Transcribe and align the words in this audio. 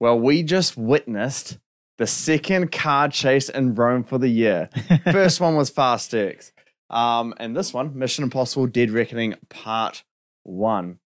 Well, 0.00 0.18
we 0.18 0.44
just 0.44 0.76
witnessed 0.76 1.58
the 1.98 2.06
second 2.06 2.70
car 2.70 3.08
chase 3.08 3.48
in 3.48 3.74
Rome 3.74 4.04
for 4.04 4.16
the 4.18 4.28
year. 4.28 4.70
First 5.10 5.40
one 5.40 5.56
was 5.56 5.70
Fast 5.70 6.14
X. 6.14 6.52
Um, 6.88 7.34
and 7.38 7.56
this 7.56 7.74
one, 7.74 7.98
Mission 7.98 8.22
Impossible 8.22 8.68
Dead 8.68 8.92
Reckoning 8.92 9.34
Part 9.48 10.04
1. 10.44 11.00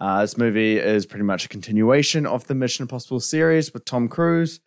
Uh, 0.00 0.20
this 0.22 0.38
movie 0.38 0.78
is 0.78 1.04
pretty 1.04 1.24
much 1.24 1.44
a 1.44 1.48
continuation 1.48 2.24
of 2.26 2.46
the 2.46 2.54
Mission 2.54 2.84
Impossible 2.84 3.20
series 3.20 3.74
with 3.74 3.84
Tom 3.84 4.08
Cruise. 4.08 4.60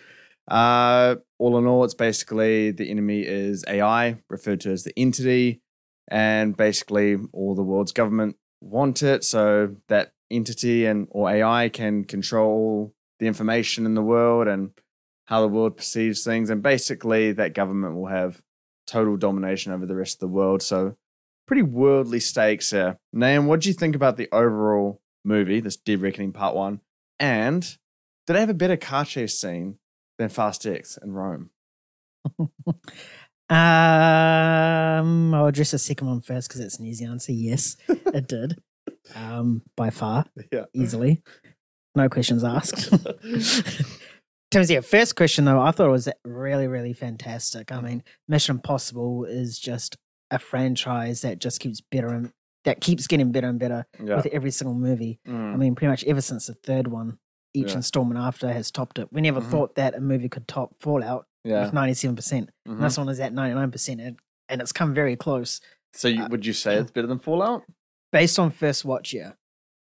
Uh, 0.48 1.16
all 1.40 1.58
in 1.58 1.66
all, 1.66 1.84
it's 1.84 1.96
basically 1.96 2.70
the 2.70 2.92
enemy 2.92 3.22
is 3.22 3.66
AI, 3.68 4.18
referred 4.30 4.62
to 4.62 4.72
as 4.72 4.84
the 4.84 4.94
entity, 4.96 5.62
and 6.08 6.56
basically 6.56 7.18
all 7.34 7.56
the 7.56 7.64
world's 7.64 7.94
government 7.94 8.36
want 8.62 9.02
it 9.02 9.24
so 9.24 9.76
that 9.88 10.14
entity 10.30 10.86
and 10.86 11.08
or 11.10 11.32
AI 11.32 11.70
can 11.70 12.04
control 12.04 12.94
the 13.22 13.28
information 13.28 13.86
in 13.86 13.94
the 13.94 14.02
world 14.02 14.50
and 14.50 14.72
how 15.26 15.40
the 15.40 15.48
world 15.48 15.78
perceives 15.78 16.26
things, 16.26 16.50
and 16.50 16.62
basically 16.62 17.32
that 17.32 17.54
government 17.54 17.96
will 17.96 18.08
have 18.08 18.42
total 18.88 19.16
domination 19.16 19.72
over 19.72 19.86
the 19.86 19.96
rest 19.96 20.16
of 20.16 20.20
the 20.20 20.28
world. 20.36 20.62
So 20.62 20.98
pretty 21.48 21.62
worldly 21.62 22.20
stakes 22.20 22.72
here. 22.72 22.98
Nam, 23.14 23.46
what 23.46 23.62
do 23.62 23.70
you 23.70 23.74
think 23.76 23.96
about 23.96 24.18
the 24.18 24.28
overall 24.34 25.00
movie, 25.24 25.62
this 25.62 25.78
Dead 25.78 26.02
Reckoning 26.02 26.34
Part 26.34 26.56
One? 26.56 26.82
And 27.20 27.62
did 28.28 28.36
I 28.36 28.40
have 28.42 28.50
a 28.50 28.54
better 28.56 28.76
car 28.76 29.06
chase 29.06 29.40
scene 29.40 29.78
than 30.18 30.28
Fast 30.30 30.66
X 30.66 30.98
in 31.02 31.14
Rome? 31.14 31.52
Um, 33.50 35.34
I'll 35.34 35.48
address 35.48 35.72
the 35.72 35.78
second 35.78 36.08
one 36.08 36.22
first 36.22 36.48
because 36.48 36.62
it's 36.62 36.80
an 36.80 36.86
easy 36.86 37.04
answer. 37.04 37.34
Yes, 37.34 37.76
it 37.90 38.28
did. 38.28 38.56
Um, 39.16 39.62
by 39.76 39.90
far, 39.90 40.26
Yeah. 40.52 40.66
easily, 40.74 41.22
no 41.96 42.10
questions 42.10 42.44
asked. 42.44 42.92
In 43.24 44.58
terms 44.60 44.70
of 44.70 44.74
your 44.74 44.82
first 44.82 45.16
question, 45.16 45.46
though, 45.46 45.62
I 45.62 45.72
thought 45.72 45.88
it 45.88 45.92
was 45.92 46.10
really, 46.26 46.68
really 46.68 46.94
fantastic. 46.94 47.72
I 47.72 47.80
mean, 47.80 48.04
Mission 48.28 48.58
Impossible 48.58 49.24
is 49.26 49.58
just 49.58 49.96
a 50.30 50.40
franchise 50.40 51.22
that 51.22 51.40
just 51.40 51.60
keeps 51.62 51.80
better 51.82 52.08
and 52.10 52.32
that 52.66 52.82
keeps 52.82 53.08
getting 53.08 53.32
better 53.32 53.48
and 53.48 53.60
better 53.60 53.86
Yeah. 54.04 54.18
with 54.18 54.26
every 54.28 54.52
single 54.52 54.76
movie. 54.76 55.20
I 55.26 55.30
Mm. 55.30 55.58
mean, 55.58 55.76
pretty 55.76 55.90
much 55.90 56.04
ever 56.04 56.22
since 56.22 56.48
the 56.48 56.54
third 56.54 56.88
one, 56.88 57.18
each 57.54 57.70
Yeah. 57.70 57.78
installment 57.78 58.20
after 58.20 58.52
has 58.52 58.72
topped 58.72 59.00
it. 59.00 59.08
We 59.12 59.22
never 59.22 59.42
Mhm. 59.42 59.50
thought 59.50 59.76
that 59.76 59.96
a 59.96 60.02
movie 60.02 60.30
could 60.30 60.48
top 60.48 60.76
Fallout 60.82 61.26
Yeah. 61.44 61.64
with 61.64 61.74
ninety-seven 61.74 62.16
percent. 62.16 62.50
Mhm. 62.68 62.74
And 62.74 62.84
this 62.84 62.98
one 62.98 63.10
is 63.10 63.20
at 63.20 63.34
ninety-nine 63.34 63.72
percent, 63.72 64.02
and 64.02 64.20
and 64.50 64.62
it's 64.62 64.74
come 64.74 64.94
very 64.94 65.16
close 65.16 65.62
So 65.94 66.10
you, 66.10 66.24
uh, 66.24 66.28
would 66.30 66.46
you 66.46 66.52
say 66.54 66.76
it's 66.76 66.92
better 66.92 67.08
than 67.08 67.20
Fallout? 67.20 67.64
based 68.12 68.38
on 68.38 68.52
first 68.52 68.84
watch. 68.84 69.14
Yeah, 69.14 69.32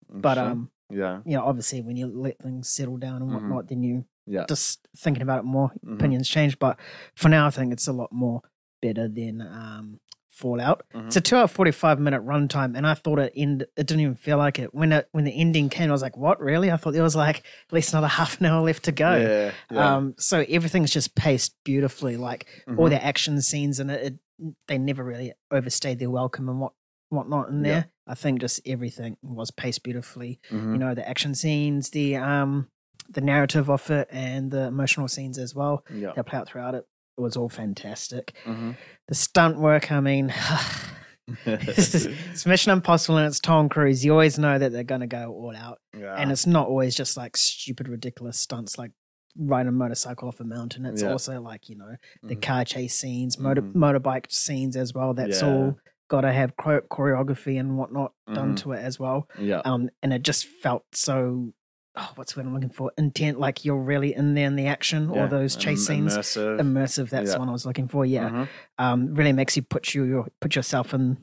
but 0.10 0.36
Sure. 0.36 0.44
um, 0.44 0.72
yeah, 0.90 1.22
you 1.26 1.36
know, 1.38 1.44
obviously 1.46 1.82
when 1.82 1.96
you 1.98 2.08
let 2.08 2.40
things 2.40 2.70
settle 2.70 2.98
down 2.98 3.22
and 3.22 3.30
Mhm. 3.32 3.34
whatnot, 3.34 3.68
then 3.68 3.84
you 3.84 4.06
yeah, 4.26 4.46
just 4.48 4.88
thinking 4.98 5.22
about 5.24 5.40
it 5.40 5.46
more, 5.46 5.72
Mhm. 5.86 5.94
opinions 5.96 6.28
change. 6.30 6.60
But 6.60 6.78
for 7.16 7.30
now, 7.30 7.48
I 7.48 7.50
think 7.50 7.72
it's 7.74 7.88
a 7.88 7.94
lot 7.94 8.12
more 8.12 8.42
better 8.82 9.08
than 9.08 9.42
um 9.42 10.00
Fallout. 10.30 10.84
Mhm. 10.94 11.08
It's 11.08 11.16
a 11.16 11.22
two 11.22 11.36
hour 11.36 11.48
forty 11.48 11.72
five 11.72 12.00
minute 12.00 12.24
runtime, 12.24 12.78
and 12.78 12.86
I 12.86 12.94
thought 12.94 13.18
it 13.18 13.34
end. 13.36 13.64
It 13.76 13.88
didn't 13.88 14.02
even 14.02 14.14
feel 14.16 14.38
like 14.38 14.60
it 14.60 14.72
when 14.72 14.92
it 14.92 15.08
when 15.12 15.24
the 15.24 15.32
ending 15.32 15.68
came. 15.70 15.90
I 15.90 15.92
was 15.94 16.04
like, 16.04 16.16
"What 16.16 16.40
really?" 16.40 16.72
I 16.72 16.78
thought 16.78 16.94
there 16.94 17.02
was 17.02 17.16
like 17.16 17.38
at 17.38 17.74
least 17.74 17.92
another 17.92 18.08
half 18.20 18.40
an 18.40 18.46
hour 18.46 18.62
left 18.62 18.84
to 18.84 18.92
go. 18.92 19.16
yeah, 19.16 19.52
yeah. 19.72 19.96
Um, 19.96 20.14
so 20.20 20.46
everything's 20.48 20.92
just 20.92 21.16
paced 21.16 21.56
beautifully. 21.64 22.18
Like 22.18 22.46
all 22.78 22.86
Mhm. 22.86 22.90
the 22.92 23.04
action 23.04 23.42
scenes 23.42 23.80
and 23.80 23.90
it, 23.90 24.14
it, 24.40 24.54
they 24.68 24.78
never 24.78 25.04
really 25.04 25.34
overstayed 25.50 25.98
their 25.98 26.12
welcome 26.12 26.50
and 26.50 26.60
what 26.60 26.74
whatnot 27.10 27.50
in 27.50 27.64
Yeah. 27.64 27.72
there. 27.72 27.86
I 28.08 28.16
think 28.16 28.42
just 28.42 28.62
everything 28.66 29.18
was 29.22 29.52
paced 29.52 29.84
beautifully. 29.84 30.40
Mhm. 30.50 30.74
You 30.74 30.78
know, 30.78 30.94
the 30.96 31.08
action 31.08 31.36
scenes, 31.36 31.90
the 31.92 32.16
um, 32.18 32.68
the 33.10 33.22
narrative 33.22 33.70
of 33.70 33.90
it, 33.92 34.08
and 34.12 34.52
the 34.52 34.64
emotional 34.68 35.08
scenes 35.08 35.38
as 35.38 35.54
well 35.56 35.84
yeah. 35.94 36.12
that 36.16 36.26
play 36.26 36.40
out 36.40 36.48
throughout 36.50 36.76
it. 36.76 36.86
It 37.18 37.22
was 37.22 37.36
all 37.38 37.50
fantastic. 37.50 38.34
Mhm. 38.46 38.76
The 39.08 39.16
stunt 39.16 39.58
work, 39.60 39.92
I 39.92 40.00
mean. 40.00 40.34
it's 41.46 42.46
Mission 42.46 42.72
Impossible 42.72 43.18
and 43.18 43.28
it's 43.28 43.40
Tom 43.42 43.68
Cruise. 43.68 44.04
You 44.06 44.14
always 44.14 44.40
know 44.40 44.58
that 44.58 44.72
they're 44.72 44.84
going 44.86 45.02
to 45.02 45.08
go 45.08 45.34
all 45.34 45.54
out 45.56 45.80
yeah. 45.98 46.16
and 46.16 46.32
it's 46.32 46.48
not 46.48 46.68
always 46.68 46.96
just 46.96 47.18
like 47.18 47.36
stupid, 47.36 47.90
ridiculous 47.90 48.38
stunts 48.38 48.78
like 48.78 48.92
riding 49.38 49.68
a 49.68 49.72
motorcycle 49.74 50.30
off 50.30 50.40
a 50.40 50.46
mountain. 50.46 50.86
It's 50.86 51.02
Yeah. 51.02 51.12
also 51.12 51.42
like 51.42 51.68
you 51.70 51.76
know 51.76 51.96
the 52.24 52.36
Mhm. 52.38 52.42
car 52.42 52.64
chase 52.66 52.96
scenes, 52.96 53.38
motor 53.38 53.62
Mhm. 53.62 53.74
motorbike 53.74 54.32
scenes 54.32 54.78
as 54.78 54.94
well. 54.94 55.14
That's 55.14 55.42
Yeah. 55.42 55.48
all 55.50 55.78
got 56.08 56.22
to 56.22 56.32
have 56.32 56.56
choreography 56.56 57.60
and 57.60 57.78
whatnot 57.78 58.14
done 58.34 58.54
Mhm. 58.54 58.58
to 58.62 58.72
it 58.74 58.80
as 58.80 59.00
well. 59.00 59.28
yeah. 59.40 59.62
Um, 59.66 59.90
and 60.02 60.14
it 60.14 60.24
just 60.24 60.46
felt 60.48 60.84
so. 60.94 61.54
Oh, 62.00 62.12
what's 62.16 62.38
what 62.38 62.46
I'm 62.46 62.54
looking 62.54 62.70
for? 62.70 62.92
Intent, 62.98 63.40
like 63.40 63.66
you're 63.66 63.82
really 63.82 64.14
in 64.14 64.36
there 64.36 64.46
in 64.46 64.56
the 64.56 64.68
action 64.68 65.10
yeah. 65.12 65.24
or 65.24 65.28
those 65.28 65.56
chase 65.56 65.90
Im- 65.90 66.08
scenes. 66.10 66.14
Immersive. 66.18 66.60
Immersive. 66.60 67.10
That's 67.10 67.30
Yeah. 67.30 67.34
the 67.34 67.40
one 67.40 67.50
I 67.50 67.52
was 67.54 67.66
looking 67.66 67.88
for. 67.88 68.06
Yeah, 68.06 68.30
Mhm. 68.30 68.48
um, 68.78 69.14
really 69.16 69.34
makes 69.34 69.56
you 69.56 69.64
put 69.64 69.96
you 69.96 70.04
your, 70.04 70.28
put 70.40 70.56
yourself 70.56 70.94
in 70.94 71.18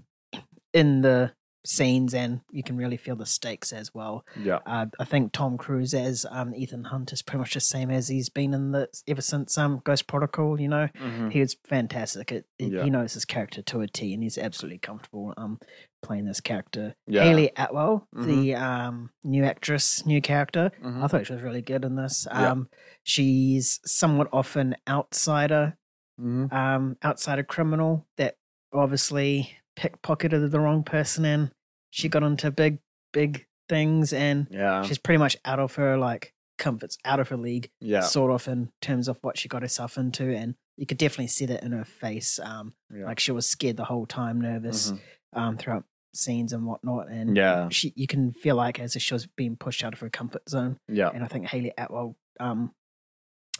in 0.72 1.02
the 1.02 1.32
scenes, 1.66 2.12
and 2.14 2.40
you 2.50 2.62
can 2.62 2.76
really 2.76 2.96
feel 2.96 3.16
the 3.16 3.24
stakes 3.26 3.72
as 3.72 3.94
well. 3.94 4.24
Yeah. 4.38 4.58
Uh, 4.66 4.86
I 4.98 5.04
think 5.04 5.32
Tom 5.32 5.56
Cruise 5.56 5.94
as 5.94 6.26
um, 6.30 6.54
Ethan 6.54 6.84
Hunt 6.84 7.12
is 7.12 7.22
pretty 7.22 7.38
much 7.38 7.54
the 7.54 7.60
same 7.60 7.90
as 7.90 8.08
he's 8.08 8.28
been 8.28 8.52
in 8.54 8.72
the 8.72 8.88
ever 9.08 9.22
since 9.22 9.56
um, 9.56 9.80
Ghost 9.84 10.06
Protocol. 10.06 10.60
You 10.60 10.68
know, 10.68 10.88
Mhm. 11.00 11.32
he 11.32 11.40
was 11.40 11.56
fantastic. 11.66 12.30
It, 12.32 12.46
it- 12.58 12.72
Yeah. 12.72 12.84
He 12.84 12.90
knows 12.90 13.14
his 13.14 13.24
character 13.24 13.62
to 13.62 13.80
a 13.80 13.86
T, 13.88 14.12
and 14.14 14.22
he's 14.22 14.36
absolutely 14.38 14.78
comfortable 14.78 15.32
um, 15.36 15.58
playing 16.02 16.26
this 16.26 16.40
character. 16.40 16.94
Yeah. 17.06 17.24
Hayley 17.24 17.50
Atwell, 17.56 18.06
Mhm. 18.14 18.26
the 18.26 18.54
um, 18.56 19.10
new 19.24 19.44
actress, 19.44 20.04
new 20.04 20.20
character, 20.20 20.70
Mhm. 20.82 21.02
I 21.02 21.06
thought 21.06 21.26
she 21.26 21.32
was 21.32 21.42
really 21.42 21.62
good 21.62 21.84
in 21.84 21.96
this. 21.96 22.26
Yeah. 22.30 22.50
Um, 22.52 22.68
she's 23.04 23.80
somewhat 23.86 24.28
of 24.32 24.54
an 24.56 24.76
outsider, 24.86 25.78
Mhm. 26.20 26.52
um, 26.52 26.96
outsider 27.02 27.42
criminal 27.42 28.06
that 28.18 28.36
obviously 28.72 29.56
pickpocketed 29.76 30.50
the 30.50 30.60
wrong 30.60 30.82
person 30.82 31.24
and 31.24 31.50
she 31.90 32.08
got 32.08 32.22
into 32.22 32.50
big, 32.50 32.78
big 33.12 33.46
things 33.68 34.12
and 34.12 34.46
Yeah. 34.50 34.82
she's 34.82 34.98
pretty 34.98 35.18
much 35.18 35.36
out 35.44 35.58
of 35.58 35.74
her 35.76 35.96
like 35.96 36.34
comforts, 36.58 36.98
out 37.04 37.20
of 37.20 37.28
her 37.28 37.36
league, 37.36 37.70
Yeah. 37.80 38.00
sort 38.00 38.30
of 38.30 38.46
in 38.48 38.70
terms 38.80 39.08
of 39.08 39.18
what 39.22 39.38
she 39.38 39.48
got 39.48 39.62
herself 39.62 39.96
into. 39.98 40.34
And 40.34 40.54
you 40.76 40.86
could 40.86 40.98
definitely 40.98 41.28
see 41.28 41.46
that 41.46 41.62
in 41.62 41.72
her 41.72 41.84
face. 41.84 42.38
Um, 42.38 42.74
Yeah. 42.94 43.04
like 43.06 43.20
she 43.20 43.32
was 43.32 43.46
scared 43.48 43.76
the 43.76 43.84
whole 43.84 44.06
time, 44.06 44.40
nervous 44.40 44.92
Mhm. 44.92 45.00
um, 45.32 45.56
throughout 45.58 45.84
scenes 46.14 46.52
and 46.52 46.64
whatnot. 46.66 47.08
And 47.08 47.36
Yeah. 47.36 47.68
she, 47.70 47.92
you 47.96 48.06
can 48.06 48.32
feel 48.32 48.54
like 48.56 48.78
as 48.78 48.94
if 48.94 49.02
she 49.02 49.14
was 49.14 49.26
being 49.26 49.56
pushed 49.56 49.82
out 49.82 49.92
of 49.92 50.00
her 50.00 50.10
comfort 50.10 50.48
zone. 50.48 50.78
Yeah. 50.88 51.10
And 51.12 51.24
I 51.24 51.26
think 51.28 51.46
Hayley 51.46 51.72
Atwell, 51.76 52.16
um, 52.38 52.72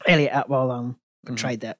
Hayley 0.07 0.29
Atwell, 0.29 0.71
um, 0.71 0.95
Mhm. 0.95 1.29
portrayed 1.29 1.61
that 1.61 1.79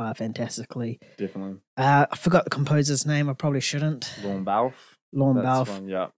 uh, 0.00 0.14
fantastically. 0.14 0.98
Definitely. 1.18 1.60
Uh, 1.76 2.06
I 2.10 2.16
forgot 2.16 2.44
the 2.44 2.50
composer's 2.50 3.06
name. 3.06 3.28
I 3.28 3.34
probably 3.34 3.60
shouldn't. 3.60 4.10
Lorne 4.22 4.44
Balfe. 4.44 4.96
Lorne 5.12 5.36
That's 5.36 5.46
Balfe. 5.46 5.68
one, 5.70 5.88
Yeah. 5.88 6.08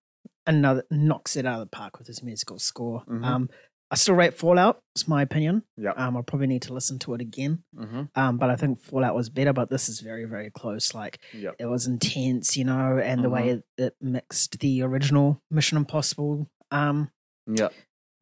Another 0.47 0.85
knocks 0.91 1.37
it 1.37 1.47
out 1.47 1.61
of 1.61 1.67
the 1.71 1.77
park 1.77 1.99
with 1.99 2.07
his 2.09 2.23
musical 2.23 2.59
score. 2.59 3.05
Mhm. 3.07 3.25
Um, 3.25 3.51
I 3.91 3.95
still 3.95 4.15
rate 4.15 4.35
Fallout. 4.35 4.81
It's 4.97 5.07
my 5.07 5.23
opinion. 5.23 5.63
Yeah. 5.77 5.91
Um, 5.93 6.17
I 6.17 6.23
probably 6.23 6.47
need 6.47 6.63
to 6.63 6.73
listen 6.73 6.99
to 7.01 7.15
it 7.15 7.21
again. 7.21 7.63
Mhm. 7.77 8.09
Um, 8.17 8.39
but 8.39 8.49
I 8.51 8.57
think 8.57 8.81
Fallout 8.81 9.15
was 9.15 9.29
better. 9.29 9.53
But 9.53 9.69
this 9.71 9.89
is 9.89 10.01
very, 10.01 10.25
very 10.25 10.51
close. 10.51 10.95
Like 10.95 11.19
Yeah. 11.35 11.51
it 11.59 11.67
was 11.67 11.87
intense, 11.87 12.57
you 12.57 12.65
know, 12.65 12.99
and 12.99 13.23
the 13.23 13.29
way 13.31 13.51
it, 13.51 13.65
it 13.79 13.95
mixed 14.01 14.59
the 14.61 14.83
original 14.83 15.41
Mission 15.51 15.77
Impossible, 15.79 16.49
um, 16.71 17.11
Yeah. 17.47 17.69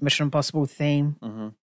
Mission 0.01 0.25
Impossible 0.25 0.67
theme 0.67 1.17
Mhm. 1.23 1.55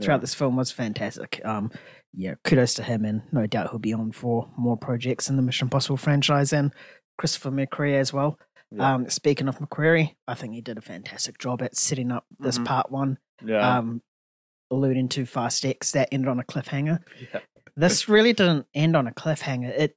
throughout 0.00 0.20
this 0.20 0.34
film 0.34 0.56
was 0.56 0.70
fantastic. 0.70 1.40
Um, 1.44 1.70
yeah, 2.14 2.34
kudos 2.44 2.74
to 2.74 2.82
him, 2.82 3.04
and 3.04 3.22
no 3.32 3.46
doubt 3.46 3.70
he'll 3.70 3.78
be 3.78 3.92
on 3.92 4.12
for 4.12 4.48
more 4.56 4.76
projects 4.76 5.28
in 5.30 5.36
the 5.36 5.42
Mission 5.42 5.66
Impossible 5.66 5.96
franchise, 5.96 6.52
and 6.52 6.72
Christopher 7.18 7.50
McQuarrie 7.50 7.98
as 7.98 8.12
well. 8.12 8.38
Yeah. 8.70 8.94
Um, 8.94 9.08
speaking 9.10 9.48
of 9.48 9.58
McQuarrie, 9.58 10.14
I 10.26 10.34
think 10.34 10.54
he 10.54 10.60
did 10.60 10.78
a 10.78 10.82
fantastic 10.82 11.38
job 11.38 11.62
at 11.62 11.76
setting 11.76 12.10
up 12.10 12.24
this 12.38 12.58
Mhm. 12.58 12.64
part 12.64 12.90
one, 12.90 13.18
Yeah. 13.44 13.76
um, 13.78 14.02
alluding 14.70 15.08
to 15.10 15.26
Fast 15.26 15.64
X 15.66 15.92
that 15.92 16.08
ended 16.12 16.28
on 16.28 16.40
a 16.40 16.44
cliffhanger. 16.44 17.00
yeah. 17.32 17.40
This 17.76 18.08
really 18.08 18.32
didn't 18.32 18.66
end 18.74 18.96
on 18.96 19.06
a 19.06 19.12
cliffhanger. 19.12 19.68
It 19.78 19.96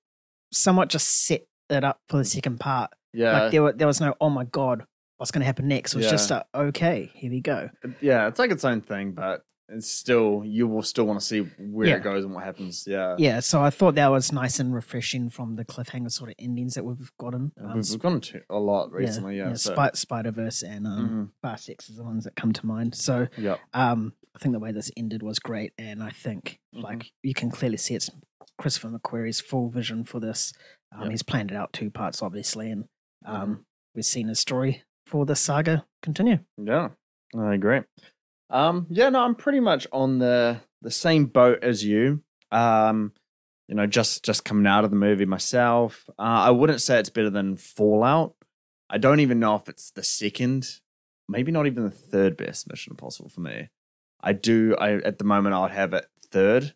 somewhat 0.51 0.89
just 0.89 1.25
set 1.25 1.45
it 1.69 1.83
up 1.83 1.99
for 2.09 2.17
the 2.17 2.25
second 2.25 2.59
part. 2.59 2.91
Yeah. 3.13 3.43
Like 3.43 3.51
there, 3.51 3.63
were, 3.63 3.73
there 3.73 3.87
was 3.87 4.01
no, 4.01 4.13
oh 4.19 4.29
my 4.29 4.43
god, 4.43 4.85
what's 5.17 5.31
going 5.31 5.39
to 5.41 5.45
happen 5.45 5.67
next? 5.69 5.93
It 5.93 5.97
was 5.97 6.05
Yeah. 6.05 6.11
just 6.11 6.31
a, 6.31 6.45
okay, 6.53 7.11
here 7.13 7.31
we 7.31 7.39
go. 7.41 7.69
yeah. 8.01 8.27
It's 8.27 8.39
like 8.39 8.51
its 8.51 8.65
own 8.65 8.81
thing, 8.81 9.13
but 9.13 9.41
it's 9.69 9.89
still 9.89 10.43
you 10.45 10.67
will 10.67 10.83
still 10.83 11.05
want 11.05 11.19
to 11.19 11.25
see 11.25 11.39
where 11.59 11.87
Yeah. 11.87 11.95
it 11.95 12.03
goes 12.03 12.23
and 12.23 12.33
what 12.33 12.43
happens. 12.43 12.85
Yeah. 12.87 13.15
Yeah, 13.17 13.39
so 13.39 13.61
I 13.61 13.69
thought 13.71 13.95
that 13.95 14.09
was 14.11 14.31
nice 14.31 14.59
and 14.59 14.73
refreshing 14.73 15.29
from 15.29 15.55
the 15.55 15.65
cliffhanger 15.65 16.11
sort 16.11 16.29
of 16.29 16.35
endings 16.39 16.75
that 16.75 16.85
we've 16.85 17.11
gotten. 17.17 17.51
Um, 17.59 17.75
We've, 17.75 17.89
we've 17.89 17.99
gone 17.99 18.21
to 18.21 18.41
a 18.49 18.59
lot 18.59 18.91
recently. 18.91 19.37
Yeah. 19.37 19.53
so- 19.53 19.73
Spi- 19.73 19.91
Spider 19.95 20.31
Verse 20.31 20.61
and 20.63 20.85
um, 20.85 21.09
Mhm. 21.09 21.41
Fast 21.41 21.69
X 21.69 21.89
is 21.89 21.97
the 21.97 22.03
ones 22.03 22.23
that 22.25 22.35
come 22.35 22.53
to 22.53 22.65
mind. 22.65 22.95
So 22.95 23.27
Yeah. 23.37 23.57
um, 23.73 24.13
I 24.35 24.39
think 24.39 24.53
the 24.53 24.59
way 24.59 24.71
this 24.71 24.91
ended 24.97 25.23
was 25.23 25.39
great, 25.39 25.73
and 25.77 26.03
I 26.03 26.09
think 26.11 26.59
Mhm. 26.75 26.83
like 26.83 27.11
you 27.23 27.33
can 27.33 27.49
clearly 27.49 27.77
see 27.77 27.95
it's 27.95 28.09
Christopher 28.57 28.89
McQuarrie's 28.89 29.41
full 29.41 29.69
vision 29.69 30.03
for 30.03 30.19
this. 30.19 30.53
Um, 30.91 31.03
Yeah. 31.05 31.09
He's 31.11 31.23
planned 31.23 31.51
it 31.51 31.57
out 31.57 31.73
two 31.73 31.89
parts, 31.89 32.21
obviously, 32.21 32.69
and 32.71 32.85
um, 33.25 33.49
Mhm. 33.55 33.63
we've 33.95 34.05
seen 34.05 34.27
his 34.27 34.39
story 34.39 34.83
for 35.07 35.25
the 35.25 35.35
saga 35.35 35.85
continue. 36.03 36.39
Yeah. 36.57 36.89
I 37.35 37.53
agree. 37.55 37.81
Um, 38.49 38.87
yeah, 38.89 39.09
no, 39.09 39.21
I'm 39.21 39.35
pretty 39.35 39.59
much 39.59 39.87
on 39.91 40.19
the 40.19 40.61
the 40.81 40.91
same 40.91 41.25
boat 41.25 41.63
as 41.63 41.83
you. 41.83 42.21
Um, 42.51 43.11
you 43.67 43.75
know, 43.75 43.87
just 43.87 44.23
just 44.23 44.45
coming 44.45 44.67
out 44.67 44.83
of 44.83 44.91
the 44.91 44.95
movie 44.95 45.25
myself. 45.25 46.05
Uh, 46.19 46.21
I 46.21 46.51
wouldn't 46.51 46.81
say 46.81 46.99
it's 46.99 47.09
better 47.09 47.29
than 47.29 47.57
Fallout. 47.57 48.35
I 48.89 48.97
don't 48.97 49.19
even 49.19 49.39
know 49.39 49.55
if 49.55 49.67
it's 49.67 49.91
the 49.91 50.03
second, 50.03 50.79
maybe 51.27 51.51
not 51.51 51.65
even 51.65 51.83
the 51.83 51.89
third 51.89 52.37
best 52.37 52.69
Mission 52.69 52.91
Impossible 52.93 53.29
for 53.29 53.41
me. 53.41 53.69
I 54.21 54.33
do. 54.33 54.75
I 54.75 54.93
at 54.93 55.17
the 55.17 55.25
moment 55.25 55.55
I'd 55.55 55.71
have 55.71 55.93
it 55.93 56.05
third, 56.31 56.75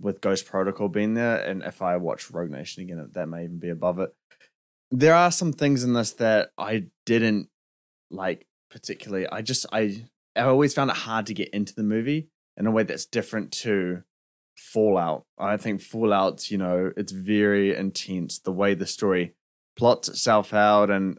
with 0.00 0.20
Ghost 0.20 0.46
Protocol 0.46 0.88
being 0.88 1.14
there, 1.14 1.36
and 1.36 1.62
if 1.62 1.82
I 1.82 1.96
watch 1.96 2.30
Rogue 2.30 2.50
Nation 2.50 2.82
again, 2.82 3.08
that 3.12 3.28
may 3.28 3.44
even 3.44 3.58
be 3.58 3.70
above 3.70 3.98
it. 3.98 4.14
There 4.90 5.14
are 5.14 5.30
some 5.30 5.52
things 5.52 5.84
in 5.84 5.92
this 5.92 6.12
that 6.12 6.50
I 6.56 6.84
didn't 7.04 7.48
like 8.10 8.46
particularly. 8.70 9.26
I 9.26 9.42
just 9.42 9.66
I 9.72 10.04
I 10.36 10.42
always 10.42 10.74
found 10.74 10.90
it 10.90 10.96
hard 10.96 11.26
to 11.26 11.34
get 11.34 11.50
into 11.50 11.74
the 11.74 11.82
movie 11.82 12.28
in 12.56 12.66
a 12.66 12.70
way 12.70 12.82
that's 12.82 13.06
different 13.06 13.52
to 13.52 14.02
Fallout. 14.56 15.24
I 15.38 15.56
think 15.56 15.80
Fallout's, 15.80 16.50
you 16.50 16.58
know, 16.58 16.92
it's 16.96 17.12
very 17.12 17.74
intense 17.74 18.38
the 18.38 18.52
way 18.52 18.74
the 18.74 18.86
story 18.86 19.34
plots 19.76 20.08
itself 20.08 20.54
out 20.54 20.90
and 20.90 21.18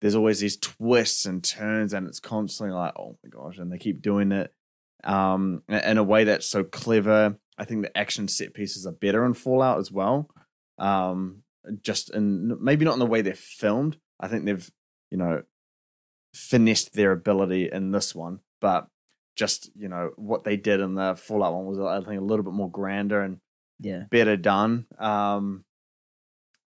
there's 0.00 0.16
always 0.16 0.40
these 0.40 0.56
twists 0.56 1.26
and 1.26 1.44
turns 1.44 1.92
and 1.92 2.08
it's 2.08 2.20
constantly 2.20 2.74
like, 2.74 2.92
oh 2.98 3.16
my 3.22 3.30
gosh, 3.30 3.58
and 3.58 3.70
they 3.70 3.78
keep 3.78 4.02
doing 4.02 4.32
it 4.32 4.52
um 5.04 5.62
in 5.68 5.98
a 5.98 6.04
way 6.04 6.24
that's 6.24 6.46
so 6.46 6.62
clever. 6.62 7.36
I 7.58 7.64
think 7.64 7.82
the 7.82 7.96
action 7.96 8.28
set 8.28 8.54
pieces 8.54 8.86
are 8.86 8.92
better 8.92 9.24
in 9.24 9.34
Fallout 9.34 9.78
as 9.78 9.90
well. 9.90 10.28
Um 10.78 11.42
just 11.82 12.10
in 12.10 12.56
maybe 12.62 12.84
not 12.84 12.94
in 12.94 12.98
the 12.98 13.06
way 13.06 13.22
they're 13.22 13.34
filmed. 13.34 13.96
I 14.18 14.28
think 14.28 14.44
they've, 14.44 14.70
you 15.10 15.18
know, 15.18 15.42
finessed 16.34 16.94
their 16.94 17.12
ability 17.12 17.70
in 17.70 17.92
this 17.92 18.14
one, 18.14 18.40
but 18.62 18.86
just 19.36 19.70
you 19.76 19.88
know 19.88 20.10
what 20.16 20.44
they 20.44 20.56
did 20.56 20.80
in 20.80 20.94
the 20.94 21.14
Fallout 21.16 21.52
one 21.54 21.66
was 21.66 21.78
I 21.78 22.00
think 22.08 22.20
a 22.20 22.24
little 22.24 22.44
bit 22.44 22.54
more 22.54 22.70
grander 22.70 23.20
and 23.20 23.38
Yeah. 23.80 24.04
better 24.10 24.36
done. 24.38 24.86
Um, 24.98 25.64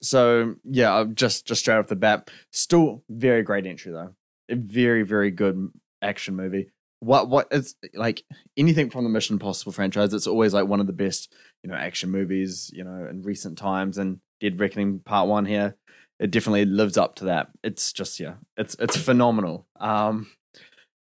so 0.02 0.54
yeah, 0.64 1.04
just 1.12 1.46
just 1.46 1.60
straight 1.60 1.76
off 1.76 1.88
the 1.88 1.96
bat, 1.96 2.30
still 2.52 3.02
very 3.10 3.42
great 3.42 3.66
entry 3.66 3.92
though. 3.92 4.14
A 4.48 4.54
very 4.56 5.02
very 5.02 5.30
good 5.30 5.68
action 6.02 6.34
movie. 6.36 6.70
What 7.00 7.28
what 7.28 7.48
it's 7.50 7.74
like 7.94 8.22
anything 8.56 8.90
from 8.90 9.04
the 9.04 9.10
Mission 9.10 9.34
Impossible 9.34 9.72
franchise. 9.72 10.12
It's 10.14 10.26
always 10.26 10.54
like 10.54 10.66
one 10.66 10.80
of 10.80 10.86
the 10.86 10.92
best 10.92 11.32
you 11.62 11.70
know 11.70 11.76
action 11.76 12.10
movies 12.10 12.70
you 12.72 12.84
know 12.84 13.06
in 13.10 13.22
recent 13.22 13.58
times. 13.58 13.98
And 13.98 14.20
Dead 14.40 14.58
Reckoning 14.58 15.00
Part 15.00 15.28
One 15.28 15.44
here, 15.46 15.76
it 16.18 16.30
definitely 16.30 16.64
lives 16.64 16.96
up 16.96 17.16
to 17.16 17.24
that. 17.26 17.48
It's 17.62 17.92
just 17.92 18.20
yeah, 18.20 18.34
it's 18.56 18.76
it's 18.78 18.96
phenomenal. 18.96 19.66
Um, 19.78 20.30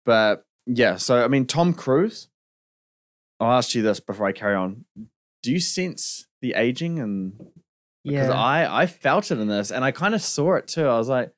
but 0.04 0.44
yeah, 0.66 0.96
so 0.96 1.24
I 1.24 1.28
mean 1.28 1.46
Tom 1.46 1.74
Cruise. 1.74 2.28
I'll 3.40 3.52
ask 3.52 3.74
you 3.74 3.82
this 3.82 4.00
before 4.00 4.26
I 4.26 4.32
carry 4.32 4.54
on. 4.54 4.84
Do 5.42 5.50
you 5.50 5.60
sense 5.60 6.26
the 6.40 6.54
aging 6.54 6.98
and 7.00 7.32
because 8.04 8.28
Yeah. 8.28 8.32
I 8.32 8.82
I 8.82 8.86
felt 8.86 9.30
it 9.30 9.38
in 9.38 9.48
this 9.48 9.70
and 9.70 9.84
I 9.84 9.90
kind 9.90 10.14
of 10.14 10.22
saw 10.22 10.54
it 10.54 10.68
too. 10.68 10.86
I 10.86 10.98
was 10.98 11.08
like, 11.08 11.32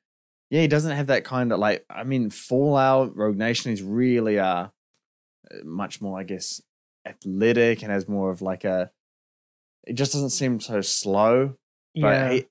yeah, 0.49 0.61
he 0.61 0.67
doesn't 0.67 0.95
have 0.95 1.07
that 1.07 1.23
kind 1.23 1.51
of 1.51 1.59
like 1.59 1.85
I 1.89 2.03
mean 2.03 2.29
Fallout, 2.29 3.15
Rogue 3.15 3.37
Nation 3.37 3.71
is 3.71 3.81
really 3.81 4.39
uh 4.39 4.67
much 5.63 6.01
more 6.01 6.19
I 6.19 6.23
guess 6.23 6.61
athletic 7.07 7.83
and 7.83 7.91
has 7.91 8.07
more 8.07 8.31
of 8.31 8.41
like 8.41 8.63
a 8.63 8.91
it 9.85 9.93
just 9.93 10.13
doesn't 10.13 10.31
seem 10.31 10.59
so 10.59 10.81
slow. 10.81 11.55
But 11.95 12.07
yeah. 12.07 12.31
he, 12.31 12.45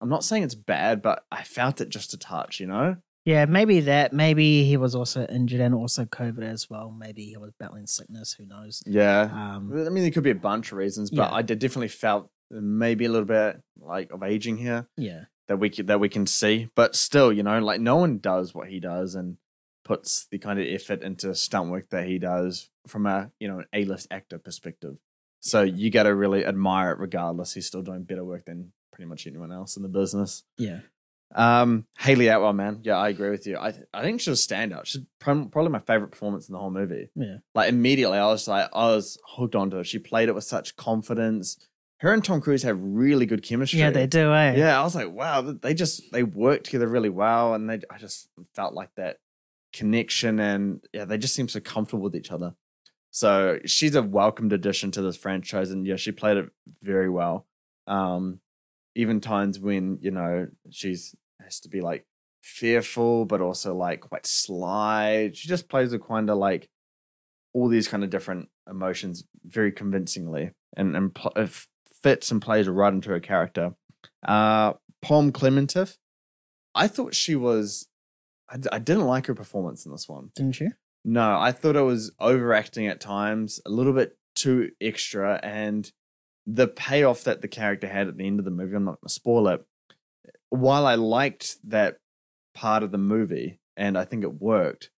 I'm 0.00 0.08
not 0.08 0.24
saying 0.24 0.42
it's 0.42 0.54
bad, 0.54 1.02
but 1.02 1.24
I 1.30 1.44
felt 1.44 1.80
it 1.80 1.88
just 1.88 2.14
a 2.14 2.18
touch, 2.18 2.60
you 2.60 2.66
know? 2.66 2.96
Yeah, 3.24 3.44
maybe 3.46 3.80
that. 3.80 4.12
Maybe 4.12 4.64
he 4.64 4.76
was 4.76 4.94
also 4.94 5.26
injured 5.26 5.60
and 5.60 5.74
also 5.74 6.04
COVID 6.04 6.42
as 6.42 6.68
well. 6.70 6.90
Maybe 6.90 7.24
he 7.24 7.36
was 7.36 7.52
battling 7.58 7.86
sickness. 7.86 8.32
Who 8.34 8.46
knows? 8.46 8.82
Yeah. 8.86 9.22
Um, 9.22 9.70
I 9.86 9.90
mean, 9.90 10.02
there 10.02 10.10
could 10.10 10.22
be 10.22 10.30
a 10.30 10.34
bunch 10.34 10.72
of 10.72 10.78
reasons, 10.78 11.10
but 11.10 11.30
Yeah. 11.30 11.34
I 11.36 11.42
did 11.42 11.58
definitely 11.58 11.88
felt 11.88 12.30
maybe 12.50 13.04
a 13.04 13.10
little 13.10 13.26
bit 13.26 13.60
like 13.78 14.10
of 14.12 14.22
aging 14.22 14.56
here. 14.56 14.86
yeah. 14.96 15.24
that 15.48 15.58
we 15.58 15.70
can, 15.70 15.86
that 15.86 16.00
we 16.00 16.08
can 16.08 16.26
see. 16.26 16.68
But 16.74 16.94
still, 16.96 17.32
you 17.32 17.42
know, 17.42 17.58
like 17.58 17.80
no 17.80 17.96
one 17.96 18.18
does 18.18 18.54
what 18.54 18.68
he 18.68 18.80
does 18.80 19.14
and 19.14 19.36
puts 19.84 20.26
the 20.30 20.38
kind 20.38 20.58
of 20.60 20.66
effort 20.66 21.02
into 21.02 21.34
stunt 21.34 21.70
work 21.70 21.88
that 21.90 22.06
he 22.06 22.18
does 22.18 22.68
from 22.86 23.06
a 23.06 23.30
you 23.40 23.48
know 23.48 23.58
an 23.60 23.66
A 23.72 23.84
list 23.84 24.06
actor 24.10 24.38
perspective. 24.38 24.96
So 25.40 25.62
you 25.62 25.90
got 25.90 26.02
to 26.02 26.14
really 26.14 26.44
admire 26.44 26.92
it, 26.92 26.98
regardless. 26.98 27.54
He's 27.54 27.66
still 27.66 27.82
doing 27.82 28.02
better 28.02 28.24
work 28.24 28.44
than 28.46 28.72
pretty 28.92 29.08
much 29.08 29.26
anyone 29.26 29.52
else 29.52 29.76
in 29.76 29.82
the 29.82 29.88
business. 29.88 30.42
Yeah. 30.58 30.80
Um, 31.34 31.86
Hayley 31.98 32.28
Atwell, 32.28 32.54
man, 32.54 32.80
yeah, 32.82 32.96
I 32.96 33.10
agree 33.10 33.30
with 33.30 33.46
you. 33.46 33.58
I 33.58 33.74
I 33.92 34.02
think 34.02 34.20
she's 34.20 34.28
a 34.44 34.54
standout. 34.54 34.86
She's 34.86 35.02
prob- 35.18 35.52
probably 35.52 35.70
my 35.70 35.80
favorite 35.80 36.10
performance 36.10 36.48
in 36.48 36.54
the 36.54 36.58
whole 36.58 36.70
movie. 36.70 37.10
Yeah. 37.14 37.36
Like 37.54 37.68
immediately, 37.68 38.18
I 38.18 38.26
was 38.26 38.48
like, 38.48 38.68
I 38.72 38.86
was 38.94 39.18
hooked 39.26 39.54
onto 39.54 39.76
her. 39.76 39.84
She 39.84 39.98
played 39.98 40.28
it 40.28 40.34
with 40.34 40.44
such 40.44 40.76
confidence. 40.76 41.58
Her 41.98 42.12
and 42.12 42.24
Tom 42.24 42.40
Cruise 42.40 42.62
have 42.62 42.78
really 42.80 43.26
good 43.26 43.42
chemistry. 43.42 43.80
Yeah, 43.80 43.90
they 43.90 44.06
do, 44.06 44.32
eh? 44.32 44.54
Yeah, 44.56 44.80
I 44.80 44.84
was 44.84 44.94
like, 44.94 45.10
wow, 45.10 45.40
they 45.42 45.74
just 45.74 46.12
they 46.12 46.22
work 46.22 46.64
together 46.64 46.86
really 46.86 47.10
well, 47.10 47.54
and 47.54 47.68
they 47.68 47.80
I 47.90 47.98
just 47.98 48.28
felt 48.54 48.72
like 48.72 48.90
that 48.96 49.18
connection, 49.72 50.38
and 50.40 50.80
yeah, 50.92 51.04
they 51.04 51.18
just 51.18 51.34
seem 51.34 51.48
so 51.48 51.60
comfortable 51.60 52.04
with 52.04 52.16
each 52.16 52.30
other. 52.30 52.54
So 53.10 53.58
she's 53.66 53.94
a 53.94 54.02
welcomed 54.02 54.52
addition 54.52 54.92
to 54.92 55.02
this 55.02 55.16
franchise, 55.16 55.70
and 55.70 55.86
yeah, 55.86 55.96
she 55.96 56.12
played 56.12 56.36
it 56.36 56.50
very 56.82 57.10
well. 57.10 57.46
Um, 57.86 58.40
even 58.98 59.20
times 59.20 59.60
when 59.60 59.96
you 60.00 60.10
know 60.10 60.48
she's 60.70 61.14
has 61.40 61.60
to 61.60 61.68
be 61.68 61.80
like 61.80 62.04
fearful, 62.42 63.24
but 63.24 63.40
also 63.40 63.74
like 63.74 64.00
quite 64.00 64.26
sly. 64.26 65.30
She 65.32 65.46
just 65.46 65.68
plays 65.68 65.92
a 65.92 66.00
kind 66.00 66.28
of 66.28 66.36
like 66.36 66.68
all 67.54 67.68
these 67.68 67.86
kind 67.86 68.02
of 68.02 68.10
different 68.10 68.48
emotions 68.68 69.24
very 69.44 69.70
convincingly, 69.70 70.50
and 70.76 70.96
and 70.96 71.14
pl- 71.14 71.32
it 71.36 71.50
fits 72.02 72.32
and 72.32 72.42
plays 72.42 72.68
right 72.68 72.92
into 72.92 73.10
her 73.10 73.20
character. 73.20 73.74
Uh, 74.26 74.72
Pom 75.00 75.30
Klementieff, 75.30 75.96
I 76.74 76.88
thought 76.88 77.14
she 77.14 77.36
was. 77.36 77.86
I, 78.50 78.56
d- 78.56 78.68
I 78.72 78.80
didn't 78.80 79.06
like 79.06 79.26
her 79.26 79.34
performance 79.34 79.86
in 79.86 79.92
this 79.92 80.08
one. 80.08 80.30
Didn't 80.34 80.58
you? 80.58 80.72
No, 81.04 81.38
I 81.38 81.52
thought 81.52 81.76
it 81.76 81.82
was 81.82 82.10
overacting 82.18 82.88
at 82.88 83.00
times, 83.00 83.60
a 83.64 83.70
little 83.70 83.92
bit 83.92 84.18
too 84.34 84.70
extra, 84.80 85.38
and 85.42 85.90
the 86.50 86.66
payoff 86.66 87.24
that 87.24 87.42
the 87.42 87.48
character 87.48 87.86
had 87.86 88.08
at 88.08 88.16
the 88.16 88.26
end 88.26 88.38
of 88.38 88.46
the 88.46 88.50
movie. 88.50 88.74
I'm 88.74 88.84
not 88.84 89.00
going 89.02 89.08
to 89.08 89.12
spoil 89.12 89.48
it. 89.48 89.64
While 90.48 90.86
I 90.86 90.94
liked 90.94 91.56
that 91.68 91.98
part 92.54 92.82
of 92.82 92.90
the 92.90 92.98
movie, 92.98 93.60
and 93.76 93.98
I 93.98 94.06
think 94.06 94.24
it 94.24 94.40
worked, 94.40 94.90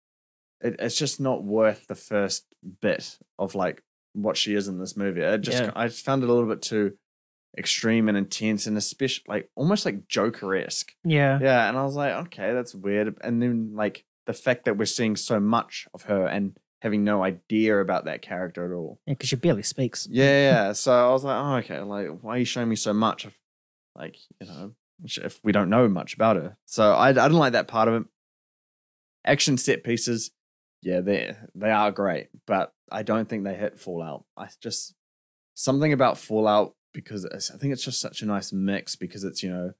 it, 0.60 0.76
it's 0.78 0.96
just 0.96 1.20
not 1.20 1.42
worth 1.42 1.88
the 1.88 1.96
first 1.96 2.46
bit 2.80 3.18
of 3.36 3.56
like 3.56 3.82
what 4.12 4.36
she 4.36 4.54
is 4.54 4.68
in 4.68 4.78
this 4.78 4.96
movie. 4.96 5.24
I 5.24 5.36
just 5.38 5.58
Yeah. 5.58 5.72
I 5.74 5.88
just 5.88 6.04
found 6.04 6.22
it 6.22 6.28
a 6.28 6.32
little 6.32 6.48
bit 6.48 6.62
too 6.62 6.92
extreme 7.58 8.08
and 8.08 8.16
intense, 8.16 8.68
and 8.68 8.76
especially 8.78 9.24
like 9.26 9.50
almost 9.56 9.84
like 9.84 10.06
Joker 10.06 10.54
esque. 10.54 10.92
Yeah. 11.04 11.40
Yeah, 11.42 11.68
and 11.68 11.76
I 11.76 11.82
was 11.82 11.96
like, 11.96 12.12
okay, 12.26 12.52
that's 12.52 12.76
weird. 12.76 13.16
And 13.22 13.42
then 13.42 13.72
like 13.74 14.04
the 14.26 14.32
fact 14.32 14.66
that 14.66 14.76
we're 14.76 14.84
seeing 14.84 15.16
so 15.16 15.40
much 15.40 15.88
of 15.92 16.02
her 16.04 16.26
and 16.26 16.56
having 16.80 17.04
no 17.04 17.22
idea 17.22 17.78
about 17.78 18.06
that 18.06 18.22
character 18.22 18.64
at 18.64 18.74
all. 18.74 18.98
Yeah, 19.06 19.14
because 19.14 19.28
she 19.28 19.36
barely 19.36 19.62
speaks. 19.62 20.08
Yeah, 20.10 20.24
yeah. 20.24 20.72
so 20.72 20.92
I 20.92 21.12
was 21.12 21.24
like, 21.24 21.36
oh, 21.36 21.56
okay, 21.56 21.80
like 21.80 22.08
why 22.20 22.36
are 22.36 22.38
you 22.38 22.44
showing 22.44 22.68
me 22.68 22.76
so 22.76 22.92
much? 22.92 23.26
If, 23.26 23.38
like 23.96 24.16
you 24.40 24.46
know, 24.46 24.72
if 25.04 25.40
we 25.42 25.52
don't 25.52 25.70
know 25.70 25.88
much 25.88 26.14
about 26.14 26.36
her. 26.36 26.56
So 26.66 26.92
I 26.92 27.08
I 27.08 27.12
didn't 27.12 27.32
like 27.34 27.52
that 27.52 27.68
part 27.68 27.88
of 27.88 27.94
it. 27.94 28.04
Action 29.26 29.58
set 29.58 29.84
pieces, 29.84 30.30
yeah, 30.82 31.00
they 31.00 31.36
they 31.54 31.70
are 31.70 31.90
great, 31.90 32.28
but 32.46 32.72
I 32.90 33.02
don't 33.02 33.28
think 33.28 33.44
they 33.44 33.54
hit 33.54 33.78
Fallout. 33.78 34.24
I 34.36 34.48
just 34.62 34.94
something 35.54 35.92
about 35.92 36.18
Fallout 36.18 36.74
because 36.92 37.24
it's, 37.24 37.50
I 37.50 37.58
think 37.58 37.72
it's 37.72 37.84
just 37.84 38.00
such 38.00 38.22
a 38.22 38.26
nice 38.26 38.52
mix 38.52 38.96
because 38.96 39.24
it's 39.24 39.42
you 39.42 39.50
know 39.50 39.72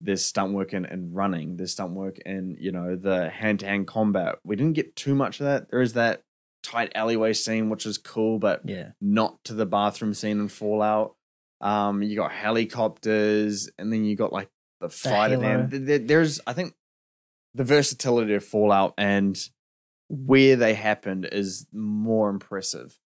there's 0.00 0.24
stunt 0.24 0.52
work 0.52 0.72
and, 0.72 0.86
and 0.86 1.14
running, 1.14 1.56
there's 1.56 1.72
stunt 1.72 1.92
work 1.92 2.18
and 2.24 2.56
you 2.58 2.70
know 2.70 2.94
the 2.96 3.30
hand 3.30 3.60
to 3.60 3.66
hand 3.66 3.86
combat. 3.86 4.36
We 4.44 4.56
didn't 4.56 4.74
get 4.74 4.94
too 4.96 5.14
much 5.14 5.40
of 5.40 5.46
that. 5.46 5.70
There 5.70 5.80
is 5.80 5.94
that 5.94 6.22
tight 6.74 6.92
alleyway 6.94 7.32
scene 7.32 7.70
which 7.70 7.86
is 7.86 7.98
cool, 7.98 8.38
but 8.38 8.62
Yeah. 8.64 8.90
not 9.00 9.42
to 9.44 9.54
the 9.54 9.66
bathroom 9.66 10.14
scene 10.14 10.40
in 10.40 10.48
Fallout. 10.48 11.14
Um, 11.60 12.02
you 12.02 12.16
got 12.16 12.32
helicopters, 12.32 13.70
and 13.78 13.92
then 13.92 14.04
you 14.04 14.16
got 14.16 14.32
like 14.32 14.50
the 14.80 14.88
fight 14.90 15.28
the 15.28 15.36
halo. 15.36 15.48
end. 15.48 15.70
Th- 15.70 15.86
th- 15.86 16.08
There's, 16.08 16.40
I 16.46 16.52
think, 16.52 16.74
the 17.54 17.64
versatility 17.64 18.34
of 18.34 18.44
Fallout 18.44 18.94
and 18.98 19.38
where 20.08 20.56
they 20.56 20.74
happened 20.74 21.26
is 21.30 21.66
more 21.72 22.28
impressive. 22.28 22.98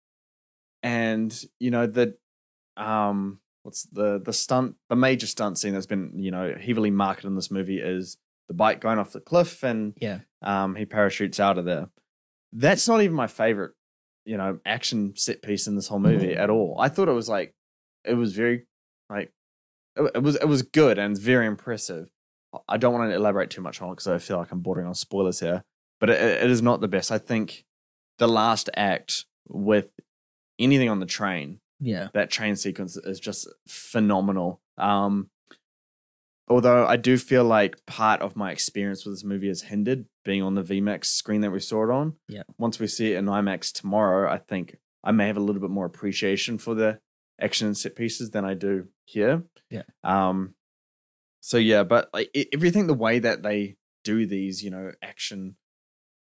And 0.83 1.37
you 1.59 1.71
know 1.71 1.85
the, 1.87 2.15
um, 2.77 3.39
what's 3.63 3.83
the 3.83 4.19
the 4.23 4.33
stunt, 4.33 4.75
the 4.89 4.95
major 4.95 5.27
stunt 5.27 5.57
scene 5.57 5.73
that's 5.73 5.85
been 5.85 6.13
you 6.15 6.31
know 6.31 6.55
heavily 6.59 6.91
marketed 6.91 7.27
in 7.29 7.35
this 7.35 7.51
movie 7.51 7.79
is 7.79 8.17
the 8.47 8.53
bike 8.53 8.79
going 8.79 8.97
off 8.97 9.11
the 9.11 9.19
cliff 9.19 9.63
and 9.63 9.93
Yeah. 9.99 10.19
um, 10.41 10.75
he 10.75 10.85
parachutes 10.85 11.39
out 11.39 11.57
of 11.57 11.65
there. 11.65 11.89
That's 12.53 12.87
not 12.87 13.01
even 13.01 13.15
my 13.15 13.27
favorite, 13.27 13.73
you 14.25 14.37
know, 14.37 14.59
action 14.65 15.13
set 15.15 15.41
piece 15.41 15.67
in 15.67 15.75
this 15.75 15.87
whole 15.87 15.99
movie 15.99 16.33
at 16.35 16.49
all. 16.49 16.77
I 16.79 16.89
thought 16.89 17.09
it 17.09 17.13
was 17.13 17.29
like, 17.29 17.53
it 18.05 18.13
was 18.13 18.33
very, 18.33 18.65
like, 19.09 19.31
it, 19.95 20.11
it 20.15 20.23
was 20.23 20.35
it 20.35 20.47
was 20.47 20.61
good 20.61 20.97
and 20.97 21.17
very 21.17 21.45
impressive. 21.47 22.09
I 22.67 22.77
don't 22.77 22.93
want 22.93 23.09
to 23.11 23.15
elaborate 23.15 23.49
too 23.49 23.61
much 23.61 23.81
on 23.81 23.89
it 23.89 23.91
because 23.93 24.07
I 24.07 24.17
feel 24.19 24.37
like 24.37 24.51
I'm 24.51 24.61
bordering 24.61 24.87
on 24.87 24.95
spoilers 24.95 25.39
here, 25.41 25.63
but 25.99 26.09
it, 26.09 26.21
it 26.43 26.49
is 26.49 26.61
not 26.61 26.79
the 26.81 26.87
best. 26.87 27.11
I 27.11 27.17
think 27.17 27.65
the 28.17 28.27
last 28.27 28.69
act 28.75 29.25
with 29.47 29.89
anything 30.57 30.89
on 30.89 30.99
the 30.99 31.05
train 31.05 31.59
Yeah. 31.79 32.07
that 32.13 32.31
train 32.31 32.55
sequence 32.55 32.95
is 32.97 33.19
just 33.19 33.47
phenomenal. 33.67 34.61
Um, 34.77 35.29
although 36.47 36.85
I 36.87 36.95
do 36.97 37.17
feel 37.17 37.43
like 37.43 37.85
part 37.85 38.21
of 38.21 38.35
my 38.35 38.51
experience 38.51 39.05
with 39.05 39.15
this 39.15 39.23
movie 39.23 39.49
is 39.49 39.63
hindered 39.63 40.05
being 40.27 40.43
on 40.43 40.55
the 40.55 40.61
VMAX 40.61 41.05
screen 41.05 41.39
that 41.41 41.51
we 41.51 41.61
saw 41.61 41.85
it 41.85 41.89
on. 41.89 42.13
Yeah. 42.27 42.43
Once 42.57 42.79
we 42.79 42.87
see 42.87 43.13
it 43.13 43.17
in 43.17 43.25
IMAX 43.27 43.71
tomorrow, 43.71 44.29
I 44.29 44.37
think 44.37 44.75
I 45.01 45.13
may 45.13 45.27
have 45.27 45.37
a 45.37 45.41
little 45.41 45.61
bit 45.61 45.69
more 45.69 45.85
appreciation 45.85 46.57
for 46.57 46.75
the 46.75 46.99
action 47.39 47.65
and 47.65 47.77
set 47.77 47.95
pieces 47.95 48.31
than 48.31 48.43
I 48.43 48.53
do 48.53 48.89
here. 49.05 49.43
Yeah. 49.69 49.83
Um. 50.03 50.53
So 51.39 51.57
yeah, 51.57 51.83
but 51.83 52.09
like 52.13 52.29
everything, 52.51 52.87
the 52.87 52.93
way 52.93 53.19
that 53.19 53.41
they 53.41 53.77
do 54.03 54.25
these, 54.25 54.61
you 54.61 54.69
know, 54.69 54.91
action, 55.01 55.55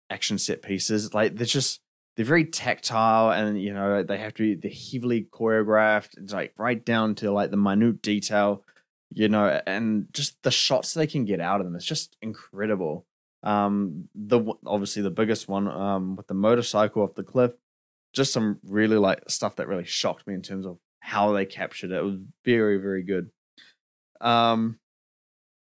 action 0.09 0.39
set 0.39 0.63
pieces, 0.63 1.13
like 1.13 1.35
they're 1.35 1.45
just 1.45 1.79
they're 2.15 2.25
very 2.25 2.45
tactile 2.45 3.31
and 3.31 3.61
you 3.61 3.71
know 3.71 4.01
they 4.01 4.17
have 4.17 4.33
to 4.33 4.43
be 4.43 4.55
they're 4.55 4.91
heavily 4.91 5.27
choreographed 5.31 6.17
it's 6.17 6.33
like 6.33 6.53
right 6.57 6.83
down 6.83 7.15
to 7.15 7.31
like 7.31 7.51
the 7.51 7.57
minute 7.57 8.01
detail 8.01 8.65
you 9.13 9.29
know 9.29 9.61
and 9.65 10.07
just 10.11 10.35
the 10.43 10.51
shots 10.51 10.93
they 10.93 11.07
can 11.07 11.23
get 11.23 11.39
out 11.39 11.61
of 11.61 11.65
them 11.65 11.75
it's 11.75 11.85
just 11.85 12.17
incredible 12.21 13.05
um 13.43 14.07
the 14.13 14.39
obviously 14.65 15.01
the 15.01 15.09
biggest 15.09 15.47
one 15.47 15.67
um 15.67 16.15
with 16.15 16.27
the 16.27 16.33
motorcycle 16.33 17.01
off 17.03 17.15
the 17.15 17.23
cliff 17.23 17.51
just 18.13 18.31
some 18.33 18.59
really 18.63 18.97
like 18.97 19.23
stuff 19.29 19.55
that 19.55 19.67
really 19.67 19.85
shocked 19.85 20.27
me 20.27 20.33
in 20.33 20.41
terms 20.41 20.65
of 20.65 20.77
how 20.99 21.31
they 21.31 21.45
captured 21.45 21.91
it 21.91 21.95
it 21.97 22.03
was 22.03 22.19
very 22.45 22.77
very 22.77 23.01
good 23.03 23.31
um 24.21 24.77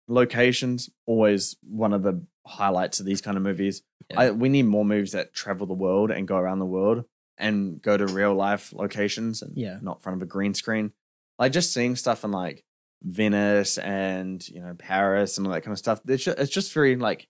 locations 0.08 0.90
always 1.06 1.56
one 1.62 1.94
of 1.94 2.04
the 2.04 2.22
highlights 2.46 3.00
of 3.00 3.06
these 3.06 3.22
kind 3.22 3.38
of 3.38 3.44
movies 3.44 3.84
Yeah. 4.10 4.20
I, 4.22 4.32
we 4.32 4.48
need 4.50 4.64
more 4.64 4.86
movies 4.86 5.12
that 5.12 5.34
travel 5.34 5.68
the 5.68 5.74
world 5.74 6.12
and 6.12 6.28
go 6.28 6.38
around 6.38 6.60
the 6.60 6.66
world 6.66 7.04
and 7.38 7.82
go 7.82 7.98
to 7.98 8.08
real 8.08 8.34
life 8.34 8.72
locations 8.74 9.42
and 9.42 9.56
Yeah. 9.58 9.80
not 9.82 9.98
in 9.98 10.02
front 10.02 10.16
of 10.16 10.22
a 10.22 10.26
green 10.26 10.54
screen. 10.54 10.94
Like 11.38 11.52
just 11.52 11.74
seeing 11.74 11.96
stuff 11.98 12.24
in 12.24 12.32
like 12.32 12.64
Venice 13.04 13.78
and 13.78 14.48
you 14.48 14.60
know 14.62 14.74
Paris 14.76 15.38
and 15.38 15.46
all 15.46 15.54
that 15.54 15.62
kind 15.64 15.74
of 15.74 15.78
stuff. 15.78 16.00
It's 16.08 16.24
just, 16.24 16.40
it's 16.40 16.52
just 16.52 16.74
very 16.74 16.96
like 16.96 17.28